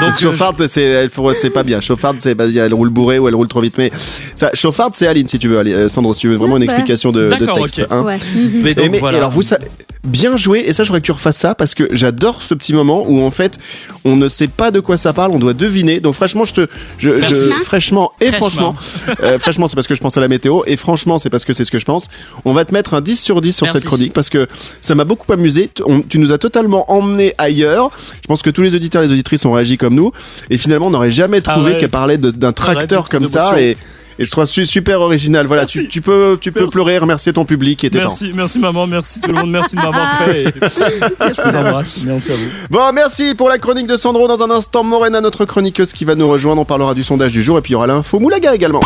[0.01, 1.81] Donc euh, chauffarde, c'est elle faut- c'est pas bien.
[1.81, 3.75] Chauffarde, c'est bah, elle roule bourrée ou elle roule trop vite.
[3.77, 3.91] Mais
[4.35, 7.11] ça, chauffarde, c'est Aline si tu veux, euh, Sandro, si tu veux vraiment une explication
[7.11, 7.79] de, de D'accord, texte.
[7.79, 7.88] ok.
[7.91, 8.03] hein.
[8.03, 8.19] Ouais.
[8.35, 9.15] mais donc, Et mais- voilà.
[9.17, 9.57] et alors vous ça,
[10.06, 13.03] bien joué et ça j'aurais que tu refasses ça parce que j'adore ce petit moment
[13.06, 13.58] où en fait
[14.06, 16.00] on ne sait pas de quoi ça parle, on doit deviner.
[16.00, 18.74] Donc franchement je te je, je- fraîchement et Fraîchement.
[18.74, 18.75] franchement
[19.24, 21.51] euh, franchement c'est parce que je pense à la météo et franchement c'est parce que
[21.53, 22.08] c'est ce que je pense.
[22.46, 23.77] On va te mettre un 10 sur 10 sur Merci.
[23.79, 24.48] cette chronique parce que
[24.79, 25.70] ça m'a beaucoup amusé.
[25.86, 27.91] On- tu nous as totalement emmené ailleurs.
[28.22, 30.12] Je pense que tous les auditeurs et les auditrices ont réagi comme nous
[30.50, 31.79] et finalement on n'aurait jamais trouvé Arrête.
[31.82, 33.75] qu'elle parlait d'un tracteur comme ça et
[34.19, 35.47] et je trouve ça super original.
[35.47, 36.73] Voilà, tu, tu peux, tu peux Merci.
[36.73, 37.99] pleurer, remercier ton public et tes.
[37.99, 40.43] Merci, merci maman, merci tout le monde, merci de m'avoir fait.
[40.43, 42.50] et Je vous embrasse, merci à vous.
[42.70, 44.27] Bon, merci pour la chronique de Sandro.
[44.27, 46.61] Dans un instant, Morena, notre chroniqueuse qui va nous rejoindre.
[46.61, 48.81] On parlera du sondage du jour et puis il y aura l'info Moulaga également.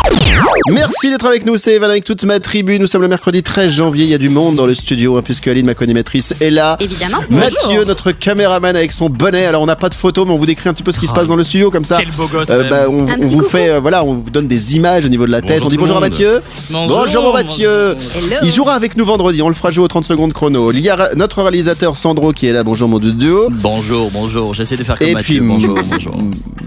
[0.70, 1.58] Merci d'être avec nous.
[1.58, 2.78] C'est Evan avec toute ma tribu.
[2.78, 4.04] Nous sommes le mercredi 13 janvier.
[4.04, 6.76] Il y a du monde dans le studio hein, puisque Aline, ma co-animatrice, est là.
[6.78, 7.18] Évidemment.
[7.28, 9.46] Mathieu, notre caméraman avec son bonnet.
[9.46, 11.08] Alors, on n'a pas de photo, mais on vous décrit un petit peu ce qui
[11.08, 11.96] se passe dans le studio comme ça.
[11.98, 12.48] Quel beau gosse.
[12.50, 13.50] Euh, bah, on, vous coucou.
[13.50, 15.50] fait, euh, voilà, on vous donne des images au niveau de la tête.
[15.62, 16.00] Bonjour on dit bonjour à.
[16.00, 16.42] Mathieu.
[16.70, 17.96] Bonjour, mon Mathieu.
[18.16, 18.36] Hello.
[18.42, 19.42] Il jouera avec nous vendredi.
[19.42, 20.72] On le fera jouer aux 30 secondes chrono.
[20.72, 22.62] Il y a notre réalisateur Sandro qui est là.
[22.64, 23.48] Bonjour, mon duo.
[23.50, 24.54] Bonjour, bonjour.
[24.54, 25.38] J'essaie de faire comme Et Mathieu.
[25.40, 26.14] puis bonjour, bonjour.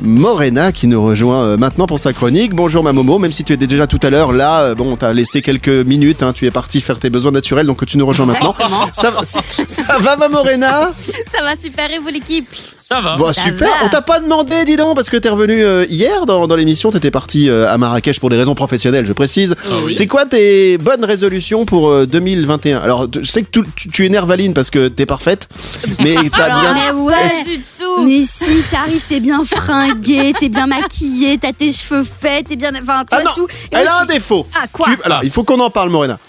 [0.01, 2.53] Morena qui nous rejoint euh, maintenant pour sa chronique.
[2.53, 4.95] Bonjour ma Momo, même si tu étais déjà tout à l'heure là, euh, bon, on
[4.95, 8.05] t'a laissé quelques minutes, hein, tu es parti faire tes besoins naturels, donc tu nous
[8.05, 8.55] rejoins maintenant.
[8.93, 9.41] Ça, va- ça
[9.99, 10.91] va ma Morena?
[11.01, 12.47] Ça va super et vous l'équipe?
[12.75, 13.15] Ça va.
[13.15, 13.85] Bon Ça super, va.
[13.85, 16.91] on t'a pas demandé dis donc, parce que t'es revenu euh, hier dans, dans l'émission,
[16.91, 19.55] t'étais parti euh, à Marrakech pour des raisons professionnelles, je précise.
[19.85, 19.95] oui.
[19.95, 24.05] C'est quoi tes bonnes résolutions pour euh, 2021 Alors je sais que tu, tu, tu
[24.05, 25.47] énerves Aline parce que t'es parfaite,
[25.99, 26.73] mais t'as bien...
[26.73, 27.13] Mais ouais.
[28.05, 32.71] Mais si, t'arrives, t'es bien fringué, t'es bien maquillé, t'as tes cheveux faits, t'es bien.
[32.81, 33.47] Enfin, tu Ah non, tout.
[33.71, 34.47] Et Elle moi, a je un défaut.
[34.55, 36.19] Ah, quoi Tu- alors, il faut qu'on en parle, Morena.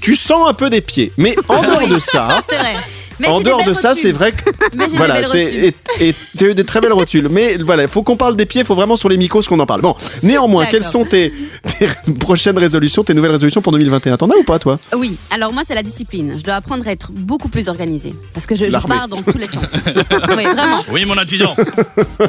[0.00, 2.76] Tu sens un peu des pieds, mais en dehors de ça, C'est vrai.
[3.18, 6.48] Mais en dehors de ça, c'est vrai que Mais j'ai voilà, c'est et tu as
[6.50, 7.28] eu des très belles rotules.
[7.30, 9.60] Mais voilà, il faut qu'on parle des pieds, il faut vraiment sur les micros qu'on
[9.60, 9.80] en parle.
[9.80, 11.32] Bon, néanmoins, quelles sont tes,
[11.78, 11.88] tes
[12.20, 14.78] prochaines résolutions, tes nouvelles résolutions pour 2021 T'en as ou pas, toi?
[14.96, 16.34] Oui, alors moi c'est la discipline.
[16.38, 18.14] Je dois apprendre à être beaucoup plus organisée.
[18.32, 19.64] Parce que je, je pars dans tous les sens.
[19.86, 20.84] oui, vraiment.
[20.90, 21.54] Oui, mon adjudant.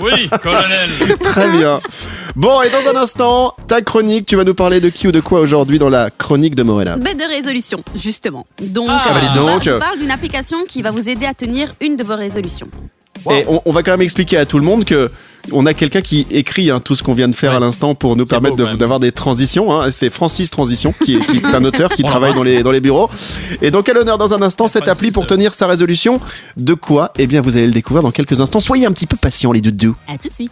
[0.01, 1.17] Oui, colonel.
[1.23, 1.79] Très bien.
[2.35, 5.21] Bon, et dans un instant, ta chronique, tu vas nous parler de qui ou de
[5.21, 8.45] quoi aujourd'hui dans la chronique de Morena Bête de résolution, justement.
[8.61, 9.63] Donc, Ah, euh, bah donc.
[9.63, 12.67] je parle d'une application qui va vous aider à tenir une de vos résolutions.
[13.31, 15.09] Et on, on va quand même expliquer à tout le monde que
[15.51, 17.57] on a quelqu'un qui écrit hein, tout ce qu'on vient de faire Ouais.
[17.57, 19.71] à l'instant pour nous permettre de- d'avoir des transitions.
[19.79, 19.89] hein.
[19.91, 22.81] C'est Francis Transition qui est, qui est un auteur qui travaille dans les, dans les
[22.81, 23.09] bureaux.
[23.61, 26.19] Et donc à l'honneur dans un instant cette appli pour tenir sa résolution.
[26.57, 27.13] De quoi?
[27.17, 28.59] Eh bien vous allez le découvrir dans quelques instants.
[28.59, 29.95] Soyez un petit peu patients les doudous.
[30.07, 30.51] À tout de suite.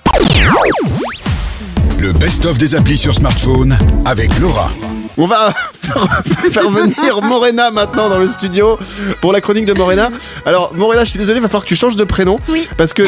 [2.00, 4.70] Le best-of des applis sur smartphone avec Laura.
[5.18, 5.54] On va
[6.52, 8.80] faire venir Morena maintenant dans le studio
[9.22, 10.10] pour la chronique de Morena.
[10.46, 12.40] Alors, Morena, je suis désolé, il va falloir que tu changes de prénom.
[12.50, 12.68] Oui.
[12.78, 13.04] Parce que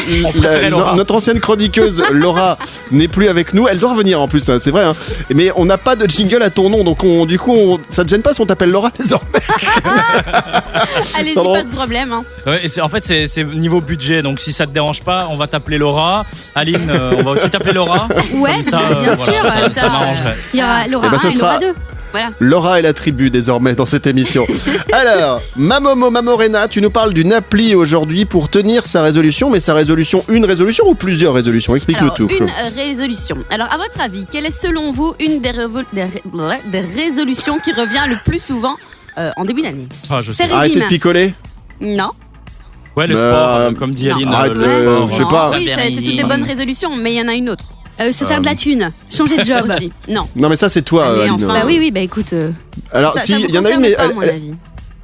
[0.96, 2.58] notre ancienne chroniqueuse, Laura,
[2.92, 3.66] n'est plus avec nous.
[3.66, 4.84] Elle doit revenir en plus, hein, c'est vrai.
[4.84, 4.94] Hein.
[5.34, 8.04] Mais on n'a pas de jingle à ton nom, donc on, du coup, on, ça
[8.04, 9.26] te gêne pas si on t'appelle Laura désormais
[11.18, 12.12] Allez-y, pas de problème.
[12.12, 12.24] Hein.
[12.82, 16.24] En fait, c'est niveau budget, donc si ça te dérange pas, on va t'appeler Laura.
[16.54, 18.08] Aline, euh, on va aussi t'appeler Laura.
[18.34, 19.34] Ouais, bien euh, sûr.
[19.72, 20.36] Ça, m'arrangerait.
[20.52, 21.74] Il y aura eh ben, Laura 1 et Laura 2.
[22.40, 24.46] Laura est la tribu désormais dans cette émission.
[24.92, 29.74] Alors, Mamomo Mamorena, tu nous parles d'une appli aujourd'hui pour tenir sa résolution, mais sa
[29.74, 31.76] résolution, une résolution ou plusieurs résolutions?
[31.76, 32.28] Explique-nous tout.
[32.28, 33.38] Une euh, résolution.
[33.50, 35.50] Alors, à votre avis, quelle est selon vous une des,
[36.80, 38.76] résolutions qui revient le plus souvent
[39.18, 39.88] euh, en début d'année?
[40.10, 40.50] Ah, je sais.
[40.50, 41.34] Arrêtez de picoler
[41.80, 42.10] Non.
[42.96, 44.32] Ouais, le bah, sport, euh, comme dit Aline.
[44.32, 45.10] Arrête, euh, le sport.
[45.10, 45.50] Je sais pas.
[45.50, 47.64] Oui, c'est toutes des bonnes résolutions, mais il y en a une autre.
[48.00, 49.64] Euh, se faire de la thune, changer de job.
[49.74, 49.90] aussi.
[50.08, 50.28] Non.
[50.36, 51.32] Non, mais ça, c'est toi, Aline.
[51.32, 51.46] enfin.
[51.46, 52.32] Bah oui, oui, bah écoute.
[52.34, 52.50] euh,
[52.92, 54.14] Alors, ça, si, ça vous il y en a une, concerne mais pas, à elle,
[54.14, 54.54] mon elle- avis.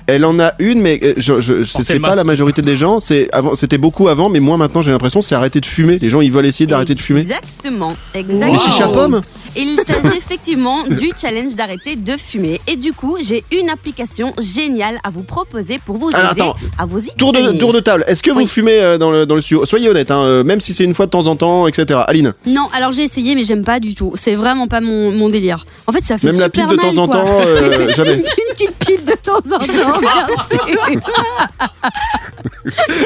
[0.06, 3.00] Elle en a une, mais euh, je, je, le pas la majorité des gens.
[3.00, 5.98] C'est avant, c'était beaucoup avant, mais moi maintenant, j'ai l'impression, c'est arrêter de fumer.
[5.98, 7.20] Les gens, ils veulent essayer d'arrêter de fumer.
[7.20, 8.52] Exactement, exactement.
[8.52, 9.20] Les chicha pommes
[9.56, 12.60] Il s'agit effectivement du challenge d'arrêter de fumer.
[12.66, 16.56] Et du coup, j'ai une application géniale à vous proposer pour vous Alors, aider attends.
[16.78, 18.04] à vous y Tour de, tour de table.
[18.06, 19.64] Est-ce que vous fumez euh, dans le, dans le studio?
[19.66, 22.00] Soyez honnête, hein, euh, même si c'est une fois de temps en temps, etc.
[22.06, 24.12] Aline, Non, alors j'ai essayé, mais j'aime pas du tout.
[24.16, 25.66] C'est vraiment pas mon, mon délire.
[25.86, 28.14] En fait, ça fait même la super pipe de mal, temps en temps, euh, jamais.
[28.14, 30.66] Une petite pipe de temps en temps, bien sûr.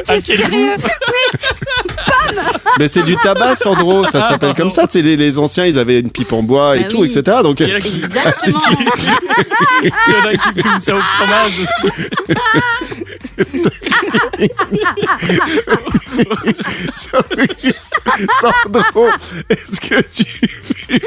[0.07, 0.75] À C'est quel sérieux
[2.79, 4.55] Mais c'est du tabac, Sandro, ça Ah, s'appelle pardon.
[4.55, 4.87] comme ça.
[4.87, 7.11] Tu sais, les, les anciens, ils avaient une pipe en bois et Bah tout, oui.
[7.15, 7.37] etc.
[7.43, 8.59] Donc, Il y en a qui- Exactement.
[9.83, 11.91] il y en a qui fument ça au fromage aussi.
[18.41, 19.07] Sandro,
[19.49, 20.99] est-ce que tu fumes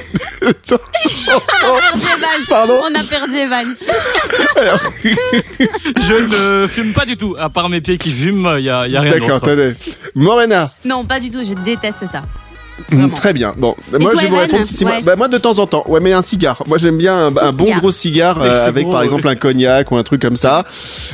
[0.42, 2.40] de temps en temps On a perdu Evan.
[2.48, 3.74] Pardon On a perdu Evan.
[5.96, 7.36] Je ne fume pas du tout.
[7.38, 9.46] À part mes pieds qui fument, il n'y a, y a rien D'accord, d'autre.
[9.50, 9.74] attendez.
[10.14, 11.42] Morena, Non, pas du tout.
[11.44, 12.22] Je déteste ça.
[12.90, 13.14] Mm, Vraiment.
[13.14, 13.52] Très bien.
[13.56, 14.64] Bon, moi toi, je vais vous répondre.
[14.66, 16.62] si moi, bah, moi de temps en temps, ouais, mais un cigare.
[16.66, 17.80] Moi j'aime bien un, un bon cigare.
[17.80, 19.04] gros cigare Avec euh, avec par ouais.
[19.04, 20.64] exemple un cognac ou un truc comme ça.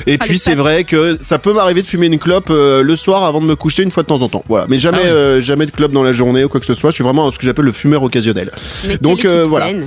[0.06, 2.96] Et Ah, puis c'est vrai que ça peut m'arriver de fumer une clope euh, le
[2.96, 4.44] soir avant de me coucher une fois de temps en temps.
[4.48, 5.10] Voilà, mais jamais Ah oui.
[5.10, 6.90] euh, jamais de clope dans la journée ou quoi que ce soit.
[6.90, 8.50] Je suis vraiment ce que j'appelle le fumeur occasionnel.
[8.88, 9.66] Mais Donc, euh, voilà.
[9.66, 9.86] saine.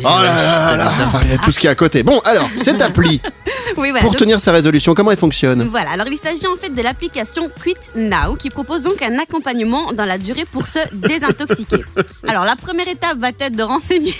[0.00, 0.90] Oh là là là là,
[1.24, 2.02] il y a tout ce qui est à côté.
[2.02, 3.20] Bon, alors cette appli
[3.76, 4.00] Oui, voilà.
[4.00, 6.82] pour Donc, tenir sa résolution, comment elle fonctionne Voilà, alors il s'agit en fait de
[6.82, 11.84] l'application Quit Now qui propose donc un accompagnement dans la durée pour se désintoxiquer.
[12.28, 14.14] Alors la première étape va être de renseigner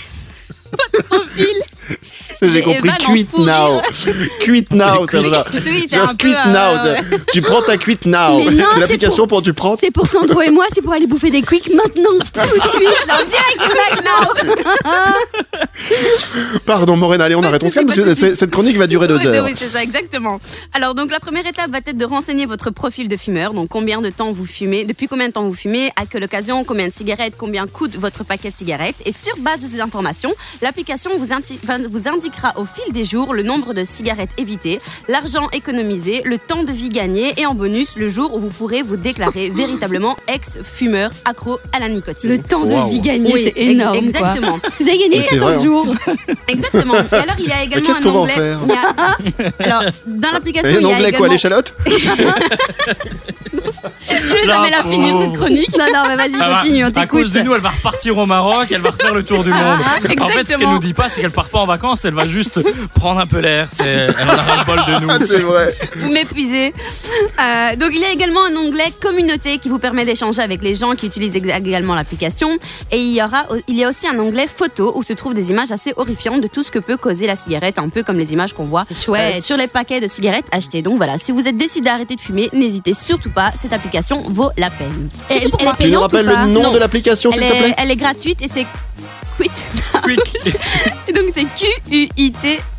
[0.71, 1.47] votre profil.
[2.41, 3.81] J'ai compris fou now.
[4.41, 6.79] quit now, c'est euh, now.
[6.83, 8.39] c'est- Tu prends ta quit now.
[8.41, 9.75] C'est l'application pour- tu prends.
[9.75, 13.07] C'est pour Sandro et moi, c'est pour aller bouffer des quicks maintenant, tout de suite,
[13.07, 14.49] là, direct maintenant.
[16.65, 17.63] Pardon, Morena, allez, on arrête.
[17.63, 17.89] On se calme.
[18.15, 19.45] Cette chronique va durer deux heures.
[19.45, 20.39] Oui, c'est ça, exactement.
[20.73, 23.53] Alors, donc, la première étape va être de renseigner votre profil de fumeur.
[23.53, 26.63] Donc, combien de temps vous fumez, depuis combien de temps vous fumez, à quelle occasion,
[26.63, 28.95] combien de cigarettes, combien coûte votre paquet de cigarettes.
[29.05, 33.05] Et sur base de ces informations, l'application vous, indi- va- vous indiquera au fil des
[33.05, 37.53] jours le nombre de cigarettes évitées, l'argent économisé, le temps de vie gagné et en
[37.55, 42.29] bonus, le jour où vous pourrez vous déclarer véritablement ex-fumeur accro à la nicotine.
[42.29, 42.87] Le temps de Wow.
[42.89, 43.95] vie gagné, Oui, c'est énorme.
[43.97, 44.29] ex- quoi.
[44.29, 44.59] exactement.
[44.79, 45.63] Vous avez gagné Mais c'est 14 vrai, hein.
[45.63, 45.95] jours.
[46.47, 46.93] Exactement.
[46.95, 48.33] Et alors, il y a également qu'est-ce un qu'on va en onglet.
[48.33, 51.17] faire il y a- Alors, dans l'application, il un y a anglais également.
[51.17, 51.73] quoi, l'échalote
[54.01, 55.77] Je vais La jamais la finir cette chronique.
[55.77, 58.17] Non, non, mais vas-y, Ah bah, continue, on à cause de nous, elle va repartir
[58.17, 59.59] au Maroc, elle va refaire le tour du monde.
[60.21, 62.27] En fait, ce qu'elle nous dit pas, c'est qu'elle part pas en vacances, elle va
[62.27, 62.59] juste
[62.93, 63.67] prendre un peu l'air.
[63.71, 65.25] C'est, elle en a ras le bol de nous.
[65.29, 65.73] C'est vrai.
[65.97, 66.73] Vous m'épuisez.
[67.39, 70.75] Euh, donc, il y a également un onglet communauté qui vous permet d'échanger avec les
[70.75, 72.57] gens qui utilisent également l'application.
[72.91, 75.49] Et il y, aura, il y a aussi un onglet photo où se trouvent des
[75.51, 78.33] images assez horrifiantes de tout ce que peut causer la cigarette, un peu comme les
[78.33, 80.81] images qu'on voit euh, sur les paquets de cigarettes achetés.
[80.81, 83.51] Donc voilà, si vous êtes décidé d'arrêter de fumer, n'hésitez surtout pas.
[83.59, 85.09] Cette application vaut la peine.
[85.29, 86.71] Elle- elle est Tu nous payante rappelles ou pas le nom Non.
[86.71, 87.75] de l'application, s'il Elle te est, plaît?
[87.77, 88.65] elle est gratuite et c'est
[89.37, 89.49] Quit.
[90.17, 90.55] Quick.
[91.15, 91.45] Donc c'est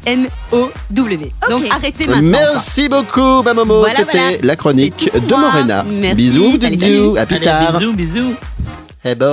[0.00, 1.32] Q-U-I-T-N-O-W.
[1.48, 2.22] Donc arrêtez maintenant.
[2.22, 3.80] Merci beaucoup, Mamomo.
[3.80, 4.36] Voilà, C'était voilà.
[4.42, 5.34] la chronique de.
[5.34, 5.84] Morena.
[5.88, 7.78] Merci, Bisous, bisous, à plus Allez, tard.
[7.78, 8.34] bisous, bisous.
[9.02, 9.30] Eh ben.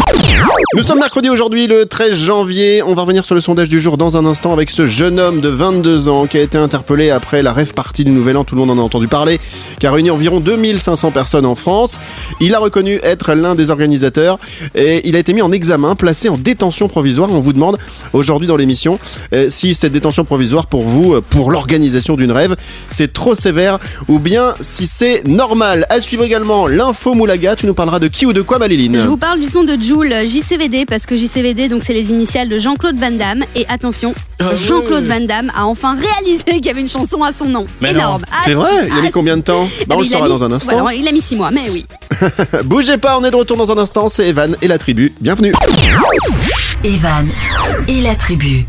[0.76, 2.82] Nous sommes mercredi aujourd'hui, le 13 janvier.
[2.84, 5.42] On va revenir sur le sondage du jour dans un instant avec ce jeune homme
[5.42, 8.46] de 22 ans qui a été interpellé après la rêve partie du Nouvel An.
[8.46, 9.42] Tout le monde en a entendu parler,
[9.78, 12.00] qui a réuni environ 2500 personnes en France.
[12.40, 14.40] Il a reconnu être l'un des organisateurs
[14.74, 17.30] et il a été mis en examen, placé en détention provisoire.
[17.30, 17.78] On vous demande
[18.14, 19.00] aujourd'hui dans l'émission
[19.34, 22.56] euh, si cette détention provisoire pour vous, euh, pour l'organisation d'une rêve,
[22.90, 25.86] c'est trop sévère ou bien si c'est normal.
[25.90, 27.58] À suivre également l'info Moulaga.
[27.58, 29.82] Tu nous parleras de qui ou de quoi, Maléline Je vous parle du chanson de
[29.82, 33.44] Jules, JCVD, parce que JCVD, donc c'est les initiales de Jean-Claude Van Damme.
[33.56, 37.32] Et attention, Ah Jean-Claude Van Damme a enfin réalisé qu'il y avait une chanson à
[37.34, 37.66] son nom.
[37.82, 37.92] Mais.
[37.92, 38.24] Énorme.
[38.32, 40.26] Ah, C'est vrai Il a mis ah, combien de temps ah, Bah, On le saura
[40.26, 40.80] mis- dans un instant.
[40.80, 41.86] voilà, il a mis six mois, mais oui.
[42.66, 44.10] Bougez pas, on est de retour dans un instant.
[44.10, 45.14] C'est Evan et la tribu.
[45.22, 45.54] Bienvenue.
[46.84, 47.28] Evan
[47.88, 48.66] et la tribu.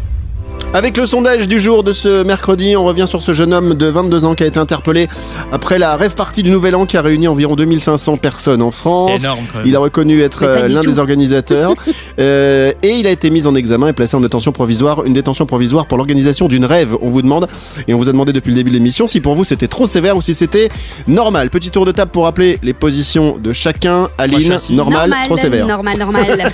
[0.75, 3.87] Avec le sondage du jour de ce mercredi, on revient sur ce jeune homme de
[3.87, 5.09] 22 ans qui a été interpellé
[5.51, 9.11] après la rêve partie du Nouvel An qui a réuni environ 2500 personnes en France.
[9.17, 9.67] C'est énorme quand même.
[9.67, 11.75] Il a reconnu être euh, l'un des organisateurs
[12.21, 15.05] Euh, et il a été mis en examen et placé en détention provisoire.
[15.05, 17.47] Une détention provisoire pour l'organisation d'une rêve, on vous demande.
[17.87, 19.87] Et on vous a demandé depuis le début de l'émission si pour vous c'était trop
[19.87, 20.69] sévère ou si c'était
[21.07, 21.49] normal.
[21.49, 24.09] Petit tour de table pour rappeler les positions de chacun.
[24.19, 24.75] Aline, assis.
[24.75, 25.69] normal, trop sévère.
[25.69, 26.53] Normal, normal.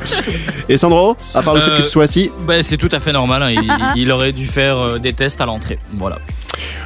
[0.70, 2.30] Et Sandro, à part le fait Euh, que tu sois assis.
[2.46, 3.42] Bah, c'est tout à fait normal.
[3.42, 3.51] hein.
[3.96, 5.78] Il, aurait dû faire euh, des tests à l'entrée.
[5.94, 6.18] Voilà.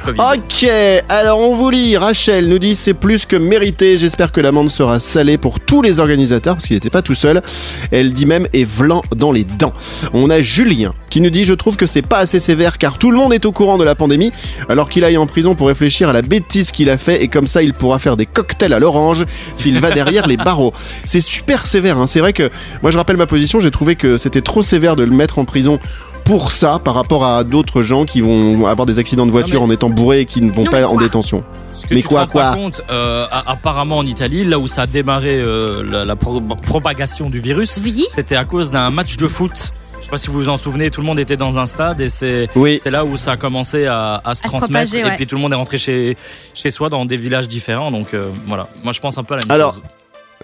[0.07, 0.65] Ok,
[1.09, 1.97] alors on vous lit.
[1.97, 3.97] Rachel nous dit c'est plus que mérité.
[3.97, 7.41] J'espère que l'amende sera salée pour tous les organisateurs parce qu'il n'était pas tout seul.
[7.91, 9.73] Elle dit même et vlan dans les dents.
[10.13, 13.11] On a Julien qui nous dit je trouve que c'est pas assez sévère car tout
[13.11, 14.31] le monde est au courant de la pandémie
[14.69, 17.47] alors qu'il aille en prison pour réfléchir à la bêtise qu'il a fait et comme
[17.47, 19.25] ça il pourra faire des cocktails à l'orange
[19.55, 20.71] s'il va derrière les barreaux.
[21.03, 21.97] C'est super sévère.
[21.97, 22.07] hein.
[22.07, 22.49] C'est vrai que
[22.81, 23.59] moi je rappelle ma position.
[23.59, 25.79] J'ai trouvé que c'était trop sévère de le mettre en prison
[26.27, 29.71] pour ça par rapport à d'autres gens qui vont avoir des accidents de voiture en
[29.71, 31.43] étant bourrés et qui ne vont Non, pas en détention.
[31.73, 34.67] Ce que Mais tu quoi, te quoi compte, euh, a- apparemment en Italie, là où
[34.67, 38.05] ça a démarré euh, la, la pro- propagation du virus, Oui.
[38.11, 39.71] c'était à cause d'un match de foot.
[39.99, 42.01] Je sais pas si vous vous en souvenez, tout le monde était dans un stade
[42.01, 42.77] et c'est Oui.
[42.79, 45.35] c'est là où ça a commencé à, à se À transmettre propager, et puis tout
[45.35, 46.15] le monde est rentré chez
[46.53, 47.89] chez soi dans des villages différents.
[47.89, 49.81] Donc euh, voilà, moi je pense un peu à la même Alors, chose.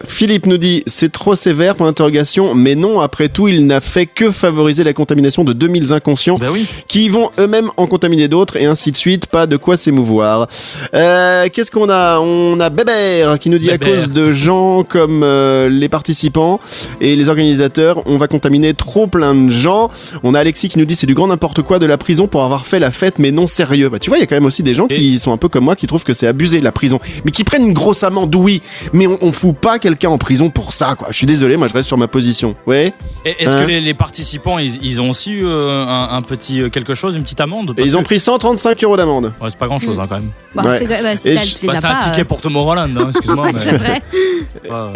[0.05, 4.05] Philippe nous dit c'est trop sévère pour l'interrogation, mais non, après tout, il n'a fait
[4.07, 6.65] que favoriser la contamination de 2000 inconscients Ben oui.
[6.87, 10.47] qui vont eux-mêmes en contaminer d'autres et ainsi de suite, pas de quoi s'émouvoir.
[10.95, 12.19] Euh, Qu'est-ce qu'on a?
[12.19, 16.59] On a Bébert qui nous dit à cause de gens comme euh, les participants
[16.99, 19.89] et les organisateurs, on va contaminer trop plein de gens.
[20.23, 22.43] On a Alexis qui nous dit c'est du grand n'importe quoi de la prison pour
[22.43, 23.89] avoir fait la fête mais non sérieux.
[23.89, 25.49] Bah tu vois, il y a quand même aussi des gens qui sont un peu
[25.49, 28.33] comme moi qui trouvent que c'est abusé la prison, mais qui prennent une grosse amende,
[28.35, 31.07] oui, mais on, on fout pas quelqu'un en prison pour ça quoi.
[31.11, 32.55] Je suis désolé, moi je reste sur ma position.
[32.65, 32.93] Ouais.
[33.25, 36.61] Est-ce Hein que les, les participants, ils, ils ont aussi eu euh, un, un petit
[36.61, 37.73] euh, quelque chose, une petite amende?
[37.77, 39.33] Ils ont pris 135 euros d'amende.
[39.41, 40.31] Ouais, c'est pas grand chose quand même.
[40.55, 40.79] Bon, Ouais.
[40.79, 41.97] c'est bah, si je- Bah, un pas.
[42.05, 43.47] ticket euh, pour Tomorrowland, hein, excuse-moi.
[43.53, 44.01] mais-.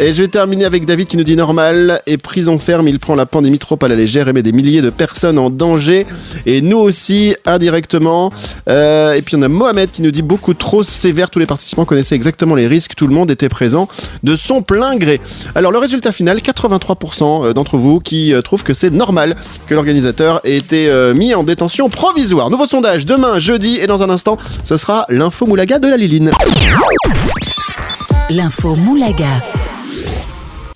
[0.00, 3.14] Et je vais terminer avec David qui nous dit normal et prison ferme, il prend
[3.14, 6.06] la pandémie trop à la légère et met des milliers de personnes en danger
[6.46, 8.32] et nous aussi indirectement.
[8.68, 11.84] Euh, et puis on a Mohamed qui nous dit beaucoup trop sévère, tous les participants
[11.84, 13.88] connaissaient exactement les risques, tout le monde était présent
[14.22, 14.62] de son
[15.54, 19.36] Alors le résultat final, 83% d'entre vous qui euh, trouvent que c'est normal
[19.66, 22.50] que l'organisateur ait été euh, mis en détention provisoire.
[22.50, 26.30] Nouveau sondage demain jeudi et dans un instant, ce sera l'info moulaga de la Liline.
[28.30, 29.42] L'info Moulaga.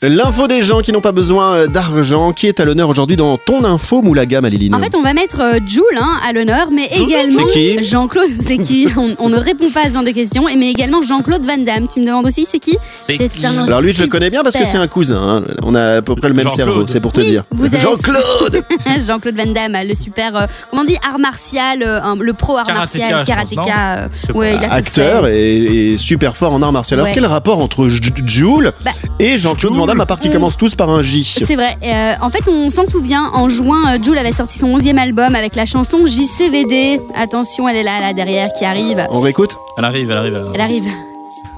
[0.04, 3.38] L'info des gens qui n'ont pas besoin euh, d'argent, qui est à l'honneur aujourd'hui dans
[3.38, 4.74] ton info Moulaga, Maliline.
[4.74, 8.26] En fait, on va mettre euh, Jules hein, à l'honneur, mais également C'est qui Jean-Claude,
[8.40, 11.46] c'est qui on, on ne répond pas à ce genre de questions, mais également Jean-Claude
[11.46, 11.86] Van Damme.
[11.86, 14.56] Tu me demandes aussi, c'est qui C'est un Alors lui, je le connais bien parce
[14.56, 15.20] que c'est un cousin.
[15.22, 15.44] hein.
[15.62, 16.66] On a à peu près le même Jean-Claude.
[16.66, 17.44] cerveau, c'est pour te Oui, dire.
[17.52, 18.64] vous avez- Jean-Claude
[19.06, 22.64] Jean-Claude Van Damme, le super, euh, comment on dit, art martial, euh, le pro art
[22.64, 23.98] Karatéka, martial, je pense, karatéka.
[24.04, 25.38] euh, Je sais ouais, il a tout Acteur fait.
[25.40, 26.98] et, et super fort en art martial.
[26.98, 27.14] Alors Ouais.
[27.14, 30.56] quel rapport entre J- J- Jules Bah, et Jean-Claude Van À part qu'ils on- commencent
[30.56, 31.76] tous par un J C'est vrai.
[31.82, 33.30] Euh, en fait, on s'en souvient.
[33.34, 37.00] En juin, euh, Jules avait sorti son 11e album avec la chanson JCVD.
[37.14, 39.06] Attention, elle est là, là derrière, qui arrive.
[39.10, 39.56] On réécoute?
[39.78, 40.32] Elle arrive, elle arrive.
[40.34, 40.52] elle arrive.
[40.54, 40.88] Elle arrive.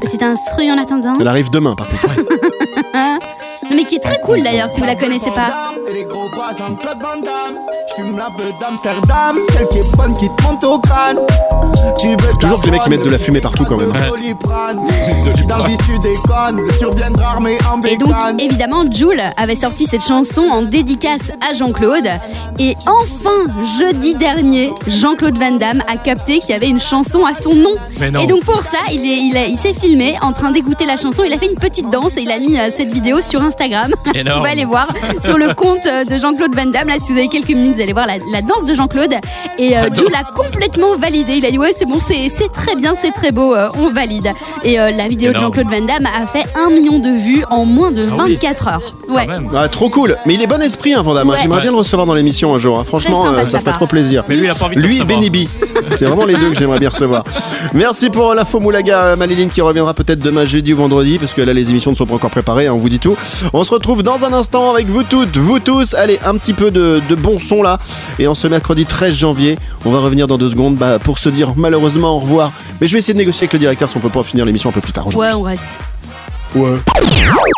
[0.01, 1.17] Petit instru en attendant.
[1.21, 2.07] Elle arrive demain par contre.
[3.75, 5.73] Mais qui est très cool d'ailleurs, si vous la connaissez pas.
[5.89, 9.97] Et les gros bras Jean-Claude Van Damme Je fume la beuh d'Amsterdam Celle qui est
[9.97, 11.19] bonne qui te monte au crâne
[11.99, 13.93] Tu veux Toujours que les mecs qui mettent de la fumée partout, quand même.
[15.49, 15.65] Dans
[16.79, 21.55] Tu reviendras armé en Et donc, évidemment, Jules avait sorti cette chanson en dédicace à
[21.55, 22.09] Jean-Claude.
[22.59, 27.33] Et enfin, jeudi dernier, Jean-Claude Van Damme a capté qu'il y avait une chanson à
[27.41, 27.71] son nom.
[28.01, 28.21] Mais non.
[28.23, 30.97] Et donc, pour ça, il est- il a- il s'est filmé en train d'écouter la
[30.97, 31.23] chanson.
[31.25, 33.91] Il a fait une petite danse et il a mis euh, cette vidéo sur Instagram.
[34.05, 34.39] vous Énorme.
[34.41, 34.87] pouvez aller voir
[35.25, 36.89] sur le compte euh, de Jean-Claude Van Damme.
[36.89, 39.15] Là, si vous avez quelques minutes, vous allez voir la, la danse de Jean-Claude.
[39.59, 41.35] Et euh, Jules a complètement validé.
[41.37, 44.29] Il a dit Ouais, c'est bon, c'est très bien, c'est très beau, euh, on valide.
[44.65, 45.39] Et euh, la vidéo de.
[45.39, 48.35] Jean-Claude Van Damme a fait un million de vues en moins de Ah oui.
[48.35, 48.95] 24 heures.
[49.09, 49.27] Ouais.
[49.55, 50.17] Ah, trop cool.
[50.27, 51.29] Mais il est bon esprit, hein, Van Damme.
[51.29, 51.37] Ouais.
[51.41, 51.63] J'aimerais Ouais.
[51.63, 52.79] bien le recevoir dans l'émission un jour.
[52.79, 52.85] hein.
[52.87, 53.75] Franchement, sympa euh, ça part.
[53.77, 54.25] trop plaisir.
[54.29, 55.05] Mais lui, il a pas envie de te Lui et.
[55.05, 55.37] Benny B.
[55.91, 57.23] C'est vraiment les deux que j'aimerais bien recevoir.
[57.75, 61.53] Merci pour l'info Moulaga, Maléline, qui reviendra peut-être demain jeudi ou vendredi, parce que là,
[61.53, 63.17] les émissions ne sont pas encore préparées, hein, on vous dit tout.
[63.53, 65.95] On se retrouve dans un instant avec vous toutes, vous tous.
[65.95, 67.79] Allez, un petit peu de, de bon son là.
[68.19, 71.29] Et en ce mercredi 13 janvier, on va revenir dans deux secondes bah, pour se
[71.29, 72.53] dire malheureusement au revoir.
[72.81, 74.71] Mais je vais essayer de négocier avec le directeur si on peut pas finir l'émission
[74.71, 75.29] un peu plus tard aujourd'hui.
[75.31, 75.69] Ouais, on reste.
[76.55, 76.79] Ouais.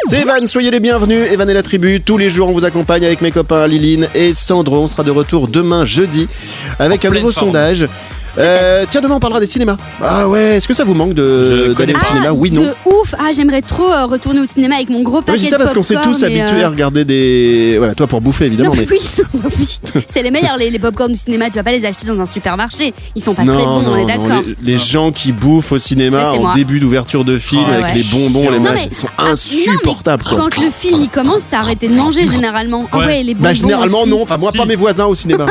[0.09, 1.31] C'est Evan, soyez les bienvenus.
[1.31, 2.01] Evan et la tribu.
[2.01, 4.79] Tous les jours, on vous accompagne avec mes copains Liline et Sandro.
[4.85, 6.29] On sera de retour demain jeudi
[6.79, 7.49] avec un nouveau forme.
[7.49, 7.87] sondage.
[8.39, 9.77] Euh, tiens, demain on parlera des cinémas.
[10.03, 12.63] Ah ouais, est-ce que ça vous manque de d'aller au cinéma Oui, non.
[12.63, 13.15] De ouf.
[13.19, 15.53] Ah, j'aimerais trop euh, retourner au cinéma avec mon gros Ouais, paquet je dis de
[15.53, 17.75] ça parce qu'on s'est popcorn tous et, habitués euh, à regarder des.
[17.79, 18.87] Voilà, toi pour bouffer évidemment, Non, mais.
[18.91, 19.01] oui,
[19.59, 19.79] oui.
[20.13, 21.49] c'est les meilleurs les, les popcorn du cinéma.
[21.49, 22.93] Tu vas pas les acheter dans un supermarché.
[23.15, 24.43] Ils sont pas non, très bons, non, on est d'accord.
[24.63, 26.53] les, les gens qui bouffent au cinéma c'est en moi.
[26.55, 27.95] début d'ouverture de film Ah, avec ouais.
[27.95, 30.25] les bonbons, les Non, machins, mais- ils sont Ah, non, mais insupportables.
[30.25, 30.39] quoi.
[30.39, 32.87] Quand le film il commence, t'as arrêté de manger généralement.
[32.93, 33.07] Ah Ouais.
[33.07, 34.11] ouais, les bonbons Bah généralement aussi.
[34.11, 34.59] non, enfin moi Si.
[34.59, 35.47] pas mes voisins au cinéma.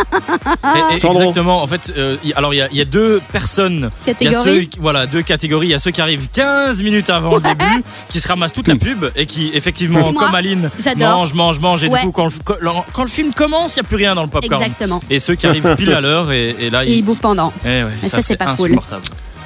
[0.91, 1.19] Et- et Sandro.
[1.21, 1.61] exactement.
[1.63, 3.89] En fait, euh, y- alors il y, a- il y a deux personnes.
[4.05, 4.69] Il y a Catégorie.
[4.73, 5.67] ceux, voilà, deux catégories.
[5.67, 8.67] Il y a ceux qui arrivent 15 minutes avant le début, qui se ramassent toute
[8.67, 11.83] la pub et qui, effectivement, comme Aline, mange, mange, mange.
[11.83, 11.99] Et Ouais.
[11.99, 14.23] du coup, quand le, quand- quand le film commence, il n'y a plus rien dans
[14.23, 14.61] le popcorn.
[14.61, 15.01] Exactement.
[15.09, 17.53] Et ceux qui arrivent pile à l'heure, et, et là, Et ils bouffent pendant.
[17.63, 18.77] eh ouais, Et ça, c'est pas cool.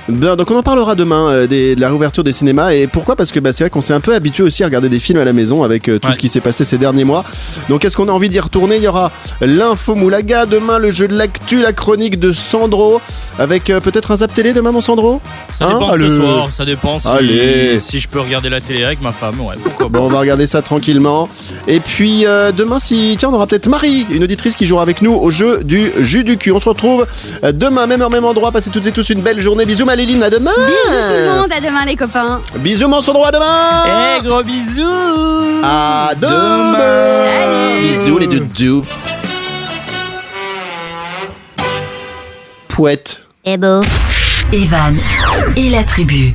[0.10, 3.16] Bien, donc on en parlera demain euh, des- de la réouverture des cinémas et pourquoi?
[3.16, 5.20] Parce que bah, c'est vrai qu'on s'est un peu habitué aussi à regarder des films
[5.20, 6.14] à la maison avec euh, tout Ouais.
[6.16, 7.24] ce qui s'est passé ces derniers mois.
[7.70, 8.78] Donc est-ce qu'on a envie d'y retourner?
[8.78, 13.02] Il y aura l'info Moulaga demain, le jeu de l'actu, la chronique de Sandro
[13.38, 15.22] avec euh, peut-être un zap télé demain mon Sandro?
[15.52, 16.10] Ça Hein, dépend allez.
[16.10, 17.80] ce soir, ça dépend si, Allez.
[17.80, 19.40] si je peux regarder la télé avec ma femme.
[19.42, 19.90] Ouais, pourquoi.
[19.90, 21.30] Bon, on va regarder ça tranquillement.
[21.68, 22.26] Et puis
[22.58, 25.64] demain, si tiens, on aura peut-être Marie, une auditrice qui jouera avec nous au jeu
[25.64, 26.52] du jus du cul.
[26.52, 27.06] On se retrouve
[27.54, 28.52] demain, même heure, même endroit.
[28.52, 29.66] Passez toutes et tous une belle journée.
[29.66, 30.52] Bisous, Maléline, à demain.
[30.56, 32.40] Bisous tout le monde, à demain les copains.
[32.56, 33.84] Bisous, mon Sandro, à demain.
[34.18, 37.26] Eh, gros bisous À demain.
[37.26, 37.82] Salut.
[37.90, 38.86] Bisous les doudous.
[42.70, 43.26] Pouette.
[43.44, 43.82] Eh beau.
[44.54, 44.98] Evan
[45.58, 46.34] et la tribu.